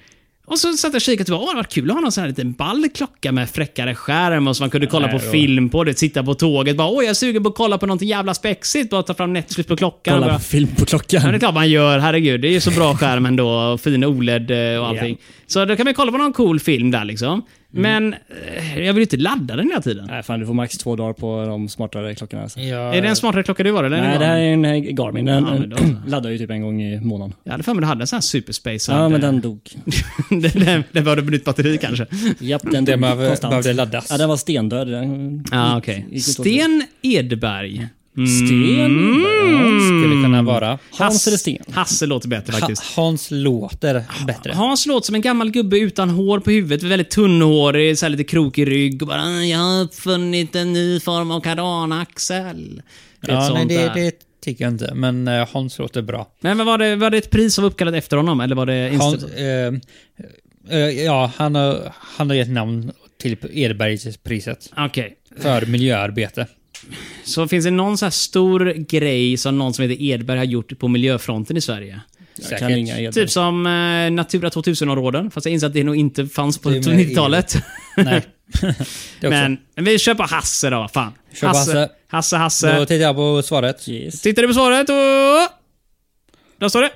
[0.45, 2.21] Och så satt jag och kikade och bara, åh, var kul att ha någon sån
[2.21, 5.31] här liten ball klocka med fräckare skärm och så man kunde kolla på Nej, då.
[5.31, 7.85] film på det, sitta på tåget, bara, åh, jag är sugen på att kolla på
[7.85, 10.13] någonting jävla spexigt, bara ta fram Netflix på klockan.
[10.13, 11.21] Kolla bara, på film på Ja, klockan.
[11.31, 11.99] det är klart man gör.
[11.99, 13.49] Herregud, det är ju så bra skärm ändå.
[13.49, 15.17] Och fin OLED och allting.
[15.47, 17.41] Så då kan man kolla på någon cool film där liksom.
[17.75, 20.05] Men eh, jag vill ju inte ladda den hela tiden.
[20.09, 22.43] Nej, fan du får max två dagar på de smartare klockorna.
[22.43, 22.59] Alltså.
[22.59, 24.01] Jag, Är det en smartare klocka du var eller?
[24.01, 25.25] Nej, det här är en eh, Garmin.
[25.25, 27.35] Den Ja, men då- laddar ju typ en gång i månaden.
[27.43, 28.91] Jag hade för mig du hade en sån här superspace.
[28.91, 29.59] Ja, men den dog.
[30.29, 32.05] den, den, den behövde nytt batteri kanske.
[32.39, 33.51] Japp, den dog behöver, konstant.
[33.51, 34.07] behövde laddas.
[34.09, 34.87] Ja, den var stendöd.
[34.87, 36.05] Den Ja, okej.
[36.09, 37.87] gick inte åt Sten Edberg.
[38.17, 38.27] Mm.
[38.27, 39.23] Sten?
[40.01, 40.79] Skulle kunna vara.
[40.91, 41.63] Hans eller Sten?
[41.71, 42.83] Hasse låter bättre Ha, faktiskt.
[42.83, 44.53] Hans låter bättre.
[44.53, 48.23] Hans låter som en gammal gubbe utan hår på huvudet, väldigt tunnhårig, så här lite
[48.23, 52.81] krokig rygg och bara "Ah, “Jag har uppfunnit en ny form av kardanaxel”.
[53.27, 53.93] Ja, nej, det, där.
[53.95, 54.11] det
[54.43, 54.93] tycker jag inte.
[54.95, 56.27] Men eh, Hans låter bra.
[56.41, 58.97] Men var det, var det ett pris som var uppkallat efter honom, eller var det
[58.99, 59.73] Hans, eh,
[60.69, 62.91] eh, ja, han har, han har gett namn
[63.21, 65.15] till Edbergspriset Okej.
[65.41, 66.47] för miljöarbete.
[67.23, 70.79] Så finns det någon så här stor grej som någon som heter Edberg har gjort
[70.79, 71.99] på miljöfronten i Sverige?
[72.49, 73.13] Jag kan ringa Edberg.
[73.13, 76.77] Typ som eh, Natura 2000-områden, fast jag inser att det nog inte fanns på Det
[76.77, 77.55] är med 90-talet.
[77.97, 78.21] Nej.
[79.21, 81.11] Men vi kör på Hasse då, fan.
[81.41, 81.89] Hasse.
[82.07, 82.77] Hasse, Hasse.
[82.79, 83.89] Då tittar jag på svaret.
[83.89, 84.21] Yes.
[84.21, 85.55] Tittar du på svaret och...
[86.59, 86.89] Där står det.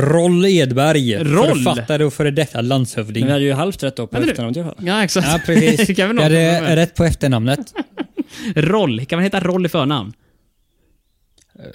[0.00, 1.16] Roll Edberg.
[1.16, 1.46] Roll?
[1.64, 3.20] Författare och före detta landshövding.
[3.20, 4.86] Men vi hade ju halvt rätt då på efternamnet i alla fall.
[4.86, 5.28] Ja, exakt.
[5.32, 5.86] Ja, precis.
[5.86, 7.60] Det kan väl jag någon- hade rätt på efternamnet.
[8.56, 9.06] Roll.
[9.06, 10.12] Kan man heta Roll i förnamn?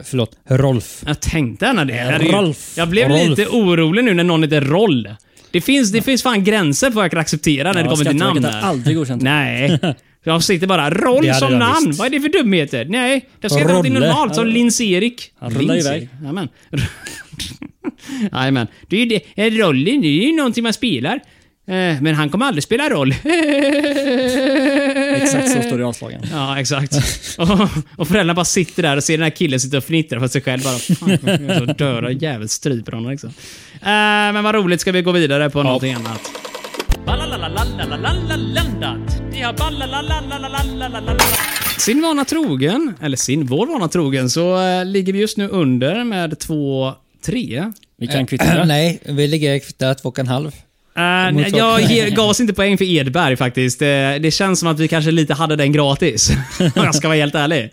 [0.03, 1.03] Förlåt, Rolf.
[1.07, 1.93] Jag tänkte gärna det.
[1.93, 2.33] Herregud.
[2.33, 2.73] Rolf.
[2.77, 3.29] Jag blev Rolf.
[3.29, 5.15] lite orolig nu när någon heter Roll.
[5.51, 8.05] Det finns, det finns fan gränser för vad jag kan acceptera när det Ja, kommer
[8.05, 8.43] till namn.
[8.43, 9.21] Har aldrig godkänt.
[9.21, 9.79] Nej.
[10.23, 11.87] Jag sitter bara Roll som jag namn.
[11.87, 11.99] visst.
[11.99, 12.85] Vad är det för dumheter?
[12.85, 13.89] Nej, det ska heta Rolle.
[13.99, 15.31] normalt som Lins-Erik.
[15.39, 16.09] Han rullar Lins- iväg.
[16.21, 16.49] Jajamän.
[18.31, 18.67] Jajamän.
[18.87, 19.21] Det är ju det.
[19.45, 21.19] eh, Rollen, det är ju någonting man spelar.
[21.67, 23.15] Eh, Men han kommer aldrig spela roll.
[25.15, 26.21] Exakt så står det i avslagen.
[26.31, 26.95] Ja, exakt.
[27.37, 27.49] och,
[27.97, 30.41] och föräldrarna bara sitter där och ser den här killen sitta och fnittra för sig
[30.41, 30.63] själv.
[30.63, 31.17] Bara, fan,
[31.59, 33.29] så döda jävel stryper honom liksom.
[33.73, 33.81] Eh,
[34.33, 36.31] men vad roligt, ska vi gå vidare på någonting annat?
[41.77, 46.03] Sin vana trogen, eller sin, vår vana trogen, så eh, ligger vi just nu under
[46.03, 47.73] med 2-3.
[47.97, 48.63] Vi kan kvittera.
[48.65, 49.61] Nej, vi ligger
[50.05, 50.51] och en halv.
[50.97, 53.79] Uh, jag gav oss inte poäng för Edberg faktiskt.
[53.79, 56.29] Det, det känns som att vi kanske lite hade den gratis.
[56.59, 57.71] Om jag ska vara helt ärlig.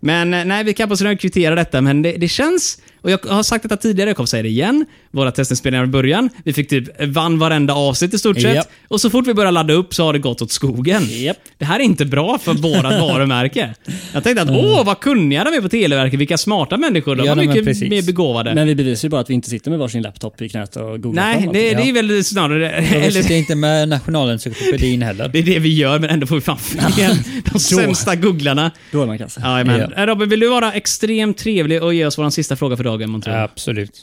[0.00, 2.78] Men eh, nej, vi kan på så kvittera detta, men det, det känns...
[3.00, 4.86] Och jag har sagt detta tidigare, jag kommer säga det igen.
[5.10, 6.30] Våra testinspelningar i början.
[6.44, 8.54] Vi fick typ vann varenda avsnitt i stort sett.
[8.54, 8.68] Japp.
[8.88, 11.02] Och så fort vi började ladda upp så har det gått åt skogen.
[11.08, 11.36] Japp.
[11.58, 13.74] Det här är inte bra för vårt varumärke.
[14.12, 16.20] Jag tänkte att åh, vad kunniga de är på Televerket.
[16.20, 17.16] Vilka smarta människor.
[17.16, 17.90] De Ja, var mycket precis.
[17.90, 18.54] mer begåvade.
[18.54, 21.02] Men vi bevisar ju bara att vi inte sitter med varsin laptop i knät och
[21.02, 22.78] googlar nej, fram det, det är väl snarare...
[22.78, 25.28] Och vi Eller, sitter inte med Nationalencyklopedin heller.
[25.32, 26.58] Det är det vi gör, men ändå får vi fan
[26.92, 27.16] fel.
[27.52, 28.70] De sämsta googlarna.
[28.92, 29.38] Då är man kass.
[29.42, 29.80] Ja, men.
[29.80, 30.02] Ja.
[30.02, 33.10] Eh, Robin, vill du vara extremt trevlig och ge oss vår sista fråga för dagen,
[33.10, 33.32] månntro?
[33.32, 34.02] Absolut.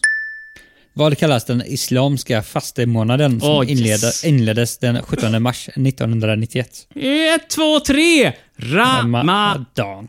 [0.97, 4.23] Vad kallas den islamska fastemånaden som inleda, yes.
[4.25, 6.87] inleddes den 17 mars 1991?
[7.35, 8.31] Ett, två, tre!
[8.57, 9.19] Rama...
[9.19, 10.07] Ramadan.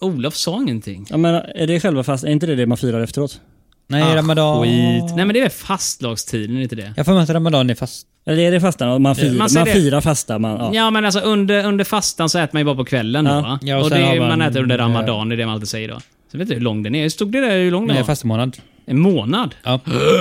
[0.00, 1.06] Olof sa ingenting.
[1.10, 3.40] Ja, men är det själva fast, är inte det det man firar efteråt?
[3.88, 4.62] Nej, Ah, Ramadan.
[4.62, 5.16] Skit.
[5.16, 6.94] Nej, men det är väl fastlagstiden, är inte det?
[6.96, 8.06] Jag får att Ramadan är fast.
[8.26, 8.98] Eller är det fasta?
[8.98, 10.38] Man firar, Man man firar fasta.
[10.38, 10.70] Man, ja.
[10.74, 13.40] Ja, men alltså under, under fastan så äter man ju bara på kvällen då, Ja.
[13.40, 13.58] va?
[13.62, 15.88] Ja, och och det, man- man äter under ramadan, det är det man alltid säger
[15.88, 16.00] då.
[16.32, 17.08] Så vet du hur lång den är?
[17.08, 18.06] Stod det där hur lång den Nej, var?
[18.06, 18.56] fastemånad.
[18.86, 19.54] En månad?
[19.62, 19.80] Ja.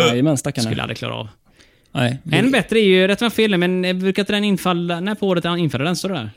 [0.10, 0.82] Jajamän, Skulle stackarna.
[0.84, 1.28] aldrig klara av.
[1.92, 2.18] Nej.
[2.32, 5.28] Än bättre är ju, rätt mig fel men eh, brukar inte den infalla, när på
[5.28, 5.96] året infaller den?
[5.96, 6.30] Står det där?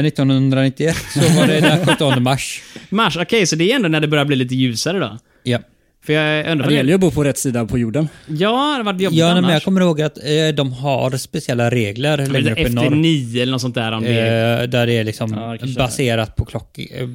[0.00, 2.62] Eh, 1991 så var det den 17 mars.
[2.88, 5.18] Mars, okej, så det är ändå när det börjar bli lite ljusare då?
[5.42, 5.58] Ja.
[6.06, 6.64] För jag undrar...
[6.66, 8.08] Ja, Det gäller ju att bo på rätt sida på jorden.
[8.26, 9.52] Ja, det varit jobbigt Ja, nej, men annars.
[9.54, 10.24] jag kommer ihåg att eh,
[10.56, 12.90] de har speciella regler Men längre upp i Efter norr.
[12.90, 14.62] nio eller något sånt där om det är...
[14.62, 16.78] Eh, där det är liksom Ja, det baserat på klock...
[16.78, 17.08] Eh,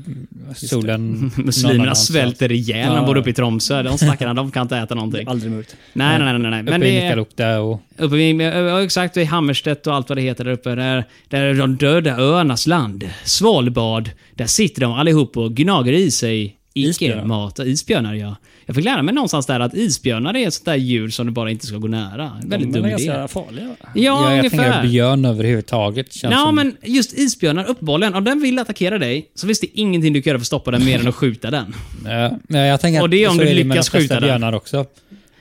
[0.55, 1.31] solen...
[1.37, 3.05] Muslimerna svälter ihjäl när de Ja.
[3.05, 3.83] bor uppe i Tromsö.
[3.83, 5.27] De stackarna, de kan inte äta någonting.
[5.27, 5.75] Aldrig möjligt.
[5.93, 6.51] Nej, nej, nej, nej.
[6.51, 6.61] nej.
[6.61, 7.81] Uppe Men i är Nikkaluokta och...
[7.97, 10.75] uppe vid, ja, exakt, i Hammerstedt och allt vad det heter där uppe.
[10.75, 13.09] Där, där är de döda öarnas land.
[13.23, 14.09] Svalbard.
[14.35, 18.35] Där sitter de allihop och gnager i sig Icke mata isbjörnar, ja.
[18.69, 21.31] Jag fick lära mig någonstans där att isbjörnar är ett sånt där djur som du
[21.31, 22.31] bara inte ska gå nära.
[22.45, 23.05] Väldigt De dum är idé.
[23.07, 23.65] ganska farliga.
[23.81, 24.83] Ja, Ja, jag tänker ungefär.
[24.87, 26.13] björn överhuvudtaget.
[26.13, 29.79] Känns Ja, som, men just isbjörnar, uppehållen, om den vill attackera dig så finns det
[29.79, 31.75] ingenting du kan göra för att stoppa den mer än att skjuta den.
[32.05, 33.97] Ja, jag tänker Och att det är om så du är det med lyckas de
[33.99, 34.23] skjuta den.
[34.23, 34.85] björnar också.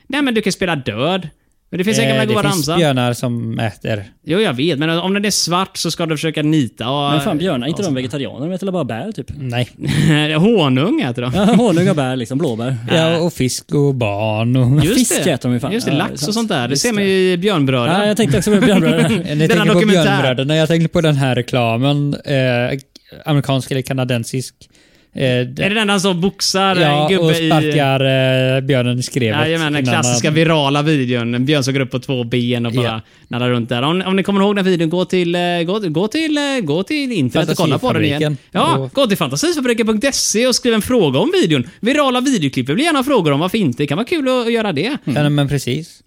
[0.06, 1.28] Nej, men du kan spela död.
[1.76, 2.76] Men det finns en gamla Eh, goda det finns ramsa.
[2.76, 4.04] björnar som äter.
[4.24, 7.10] Jo, jag vet, men om den är svart så ska du försöka nita och...
[7.12, 8.46] Men fan björnar, inte de vegetarianer?
[8.46, 9.26] De äter bara bär typ?
[9.36, 9.68] Nej.
[10.38, 11.32] Honung äter de.
[11.34, 12.76] Ja, honung och bär liksom, blåbär.
[12.90, 14.84] Ja, och fisk och barn och...
[14.84, 15.30] Just fisk det.
[15.30, 15.72] äter de ju fan.
[15.72, 16.68] Just det, lax och sånt där.
[16.68, 17.98] Det Just ser man ju i björnbröderna.
[17.98, 19.08] Ja, jag tänkte också på björnbröder.
[19.34, 22.14] Ni Denna tänker på björnbröderna, jag tänkte på den här reklamen.
[22.24, 22.78] Eh,
[23.24, 24.54] amerikansk eller kanadensisk.
[25.16, 27.48] Eh, Är det den där som boxar ja, en gubbe och i...
[27.48, 28.00] sparkar
[28.56, 29.40] eh, björnen i skrevet.
[29.40, 31.34] Jajamän, den klassiska han- virala videon.
[31.34, 33.00] En björn som går upp på två ben och bara Ja.
[33.28, 33.82] nallar runt där.
[33.82, 37.12] Om, om ni kommer ihåg den videon, gå till, eh, gå, gå till, gå till
[37.12, 38.36] internet och kolla på den igen.
[38.52, 41.64] Ja, Och- gå till fantasifabriken.se och skriv en fråga om videon.
[41.80, 43.82] Virala videoklipp vill vi gärna frågor om, varför inte?
[43.82, 44.96] Det kan vara kul att, göra det.
[45.04, 46.00] Ja, men precis.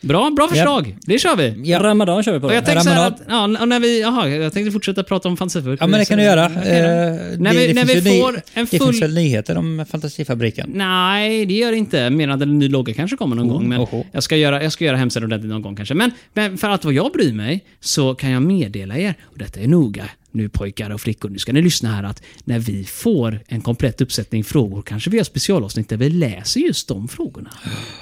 [0.00, 0.96] Bra, bra förslag.
[1.06, 1.54] Det kör vi.
[1.70, 1.82] Ja.
[1.82, 2.46] Ramadan kör vi på.
[2.46, 5.36] Och jag tänkte så här att, ja, när vi, jaha, jag tänkte fortsätta prata om
[5.36, 5.84] fantasifabriken.
[5.84, 6.44] Ja, men det kan du göra.
[6.44, 9.58] Eh, När det, vi- det när vi får ny- en Det full- finns väl nyheter
[9.58, 10.70] om Fantasifabriken?
[10.74, 12.10] Nej, det gör det inte.
[12.10, 13.68] Mer att en ny logga kanske kommer någon gång.
[13.68, 14.04] Men oho.
[14.12, 15.94] jag ska göra, jag ska göra hemsidan ordentligt någon gång kanske.
[15.94, 19.60] Men, men för att vad jag bryr mig så kan jag meddela er, och detta
[19.60, 20.04] är noga
[20.36, 24.00] nu pojkar och flickor, nu ska ni lyssna här att när vi får en komplett
[24.00, 27.50] uppsättning frågor kanske vi gör specialavsnitt där vi läser just de frågorna.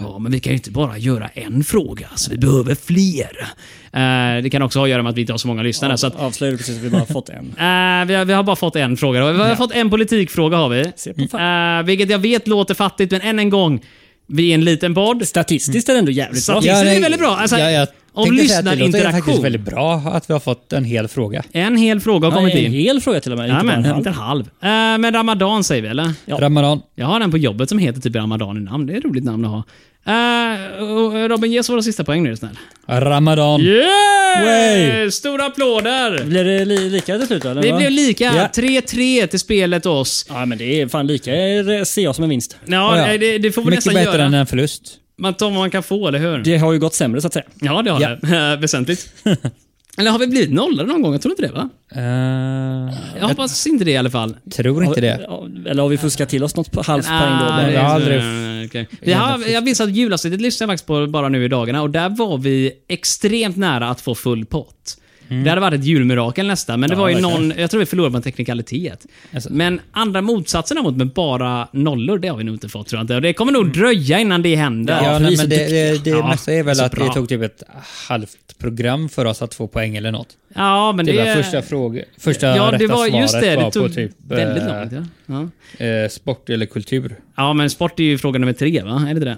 [0.01, 3.55] Ja, men vi kan ju inte bara göra en fråga, så vi behöver fler.
[3.93, 5.99] Eh, det kan också ha att göra med att vi inte har så många lyssnare.
[5.99, 7.55] Så att, Avslöjade precis att vi bara fått en.
[7.64, 9.20] Eh, vi, har, vi har bara fått en fråga.
[9.20, 9.32] då.
[9.32, 10.80] Vi har fått en politikfråga har vi.
[10.80, 13.85] Eh, vilket jag vet låter fattigt, men än en gång.
[14.26, 15.28] Vi är en liten podd.
[15.28, 16.61] Statistiskt är det ändå jävligt bra.
[16.61, 16.85] Statistiskt.
[16.85, 17.37] det är nej, väldigt bra.
[17.37, 19.12] Alltså, ja, jag om tänkte att det låter lyssnarinteraktion.
[19.23, 21.43] faktiskt väldigt bra att vi har fått en hel fråga.
[21.53, 22.73] En hel fråga har Ja, kommit en in.
[22.73, 23.49] hel fråga till och med.
[23.51, 24.43] Ja, inte bara en men, inte en halv.
[24.45, 26.12] Eh, men Ramadan säger vi, eller?
[26.27, 26.37] Ja.
[26.41, 26.81] Ramadan.
[26.95, 28.87] Jag har en på jobbet som heter typ Ramadan i namn.
[28.87, 29.62] Det är ett roligt namn att ha.
[30.07, 32.59] Eh, och Robin, ge oss våra sista poäng nu, är snäll.
[32.89, 33.61] Ramadan.
[33.61, 34.45] Yeah!
[34.45, 35.11] Way!
[35.11, 36.25] Stora applåder!
[36.25, 37.62] Blir det li lika till slut eller?
[37.62, 37.77] Vi va?
[37.77, 38.25] blev lika.
[38.25, 38.49] Ja.
[38.62, 40.27] 3-3 till spelet och oss.
[40.29, 41.31] Ja, men det är fan lika.
[41.33, 42.57] Det ser jag som en vinst.
[42.67, 43.19] Ja, Ja, ja.
[43.19, 44.23] Det, det får vi Mycket nästan bättre göra.
[44.27, 44.83] än en förlust.
[45.19, 46.39] Man tar vad man kan få, eller hur?
[46.39, 47.45] Det har ju gått sämre så att säga.
[47.61, 48.09] Ja, det har Ja.
[48.21, 48.57] det.
[48.57, 49.09] Väsentligt.
[49.99, 51.12] Eller har vi blivit nollade någon gång?
[51.12, 51.69] Jag tror inte det, va?
[51.97, 54.37] Uh, Jag hoppas inte det i alla fall.
[54.57, 55.27] tror inte det.
[55.67, 57.45] Eller har vi fuskat till oss något på halvt poäng då?
[57.47, 58.89] Ah, jag aldrig- okej.
[59.01, 61.91] Vi har, jag minns att julavsnittet lyssnade jag faktiskt på bara nu i dagarna och
[61.91, 64.97] där var vi extremt nära att få full pott.
[65.45, 67.49] Det hade varit ett julmirakel nästan, men det Ja, var ju verkligen.
[67.49, 69.07] någon, jag tror vi förlorade på en teknikalitet.
[69.35, 69.53] Alltså.
[69.53, 73.03] Men andra motsatsen däremot med bara nollor, det har vi nog inte fått tror jag
[73.05, 73.14] inte.
[73.14, 75.01] Och det kommer nog dröja innan det händer.
[75.03, 77.05] Ja, nej, så men det, det, det Ja, mesta är väl att bra.
[77.07, 77.62] det tog typ ett
[78.09, 80.28] halvt program för oss att få poäng eller något.
[80.55, 81.18] Ja, men Det det...
[81.18, 82.05] var första frågan.
[82.18, 83.57] Första Ja, det rätta var svaret just det.
[83.57, 84.93] var Det tog på typ väldigt eh, långt.
[85.26, 85.49] Ja.
[85.78, 85.85] Ja.
[85.87, 87.16] eh, sport eller kultur.
[87.37, 89.07] Ja, men sport är ju fråga nummer tre, va?
[89.11, 89.30] Är det det?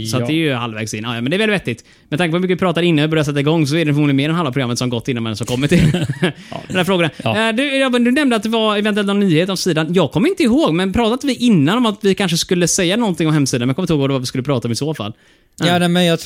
[0.00, 0.26] Eh, Så ja.
[0.26, 1.04] det är ju halvvägs in.
[1.04, 1.84] Ja, men det är väl vettigt.
[2.08, 3.92] Med tanke på hur mycket vi pratar innan vi börjar sätta igång så är det
[3.94, 5.90] förmodligen mer än halva programmet som gått innan man ens har kommit till
[6.68, 7.10] den här frågan.
[7.24, 7.48] Ja.
[7.48, 9.94] Eh, Du, du nämnde att det var eventuellt någon nyhet om sidan.
[9.94, 13.28] Jag kommer inte ihåg, men pratade vi innan om att vi kanske skulle säga någonting
[13.28, 13.60] om hemsidan?
[13.60, 15.12] Men jag kommer inte ihåg vad det var vi skulle prata om i så fall.
[15.58, 16.18] Ja, nej, men jag,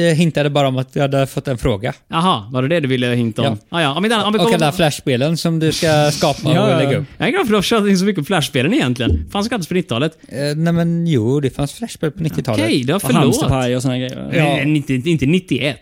[0.00, 1.92] jag hintade bara om att vi hade fått en fråga.
[2.08, 3.58] Jaha, var det det du ville hinta om?
[3.70, 3.80] Ja.
[3.80, 3.82] Ja.
[3.82, 6.98] ja, Om inte om vi Och alla flashspelen som du ska skapa Ja, och lägga
[6.98, 7.04] upp.
[7.18, 9.28] Jag är glad för att du har kört in så mycket på flashspelen egentligen.
[9.32, 10.18] Fanns gratis på 90-talet.
[10.28, 12.64] Eh, nej men jo, det fanns flashspel på 90-talet.
[12.64, 13.22] Okej, det var Och förlåt.
[13.22, 14.30] hamsterpaj och såna grejer.
[14.32, 14.44] Ja.
[14.44, 15.76] Nej, inte, inte 91.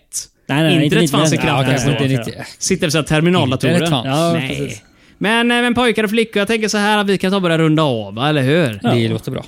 [0.48, 1.46] Nej, nej, nej, Internet inte fanns i 99.
[1.50, 1.92] kraft Ja, nästan.
[1.94, 2.38] kanske Ja, inte ja.
[2.42, 2.52] 90.
[2.58, 3.72] Sitter så här terminaldatorer.
[3.72, 4.06] Internet fanns.
[4.06, 4.48] Ja, Nej.
[4.48, 4.82] precis.
[5.18, 7.58] Men, men pojkar och flickor, jag tänker så här att vi kan ta och börja
[7.58, 8.80] runda av, eller hur?
[8.82, 8.94] Ja.
[8.94, 9.44] Det låter bra.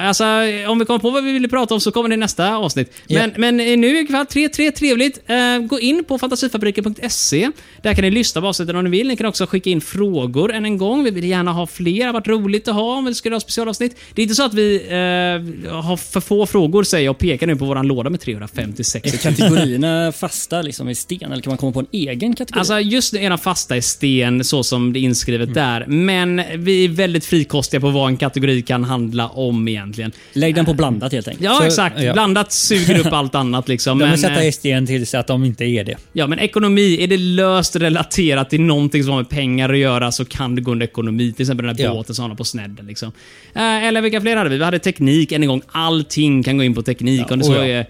[0.00, 0.24] alltså
[0.68, 2.92] om vi kommer på vad vi ville prata om så kommer det i nästa avsnitt.
[3.06, 3.20] Ja.
[3.20, 5.20] Men, men nu ikväll, 3-3, trevligt.
[5.26, 7.50] Eh, gå in på fantasifabriken.se.
[7.82, 9.08] Där kan ni lyssna på avsnitten om ni vill.
[9.08, 11.04] Ni kan också skicka in frågor än en gång.
[11.04, 11.98] Vi vill gärna ha fler.
[11.98, 13.96] Det har varit roligt att ha om vi skulle ha specialavsnitt.
[14.14, 17.46] Det är inte så att vi eh, har för få frågor, säger jag och pekar
[17.46, 21.58] nu på våran låda med 356 Är kategorierna fasta liksom i sten eller kan man
[21.58, 22.58] komma på en egen kategori?
[22.58, 25.54] Alltså just nu är de fasta i sten så som det inskrivet Mm.
[25.54, 25.84] där.
[25.86, 30.12] Men vi är väldigt frikostiga på vad en kategori kan handla om egentligen.
[30.32, 31.44] Lägg den på blandat helt enkelt.
[31.44, 32.02] Ja, Så- exakt.
[32.02, 32.12] ja.
[32.12, 33.98] Blandat suger upp allt annat liksom.
[33.98, 35.96] De Men, vill sätta eh, sten tills att de inte är det.
[36.12, 40.12] ja, men ekonomi, är det löst relaterat till någonting som har med pengar att göra
[40.12, 41.32] så kan det gå under ekonomi.
[41.32, 41.92] Till exempel den här Ja.
[41.92, 42.86] båten som hamnar på snedden.
[42.86, 43.12] Liksom.
[43.54, 44.58] Eh, eller vilka fler hade vi?
[44.58, 45.62] Vi hade teknik än en gång.
[45.68, 47.30] Allting kan gå in på teknik.
[47.30, 47.64] om det så ja.
[47.64, 47.86] är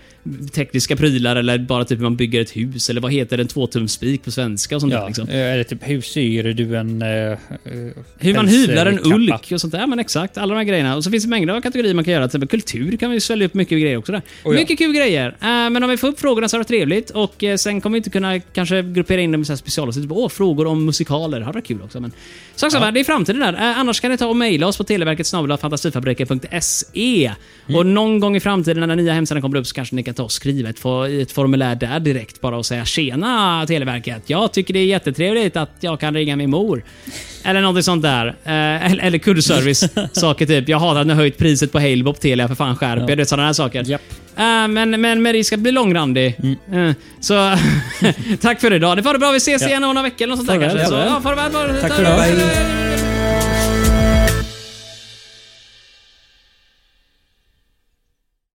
[0.52, 4.24] tekniska prylar eller bara typ hur man bygger ett hus eller vad heter en tvåtumsspik
[4.24, 5.28] på svenska och sånt där Ja, liksom.
[5.28, 7.02] eh, Eller typ hur syr du en...
[7.02, 7.38] eh,
[8.18, 9.86] Hur man hyvlar en ulk och sånt där.
[9.86, 10.96] Men exakt, alla de här grejerna.
[10.96, 12.28] Och så finns det mängder av kategorier man kan göra.
[12.28, 14.22] Till exempel kultur kan vi svälja upp mycket grejer också där.
[14.44, 14.60] Oh ja.
[14.60, 15.28] Mycket kul grejer.
[15.28, 17.10] Eh, men om vi får upp frågorna så är det trevligt.
[17.10, 20.04] Och eh, sen kommer vi inte kunna kanske gruppera in dem i specialavsnitt.
[20.04, 21.38] Typ, Åh, frågor om musikaler.
[21.38, 22.00] Det hade varit kul också.
[22.00, 22.12] Men
[22.56, 23.52] sak samma, det är framtiden där.
[23.76, 27.32] Annars kan ni ta och mejla oss på televerket snabel-a fantasifabriken.se.
[27.76, 30.09] Och någon gång i framtiden när den nya hemsidan kommer upp så kanske ni kan
[30.16, 30.84] ta och skriva ett,
[31.22, 34.22] ett formulär där direkt bara och säga Tjena Televerket!
[34.26, 36.84] Jag tycker det är jättetrevligt att jag kan ringa min mor.
[37.44, 38.26] Eller någonting sånt där.
[38.26, 39.88] Eh, eller, eller kundservice.
[40.12, 40.68] saker typ.
[40.68, 42.48] Jag hatar att ni har höjt priset på Halebop Telia.
[42.48, 43.06] För fan skärp er.
[43.06, 43.84] Du vet sådana här saker.
[43.86, 44.02] Japp.
[44.36, 46.26] Eh, men, men med risk att bli långrandig.
[46.72, 47.56] Eh, så
[48.40, 48.96] tack för idag.
[48.96, 49.30] Det var det bra.
[49.30, 51.14] Vi ses igen om några veckor eller något sånt där Farväl, kanske.
[51.14, 51.50] Så, farväl.
[51.52, 51.88] ja.
[51.88, 53.09] Tack för idag.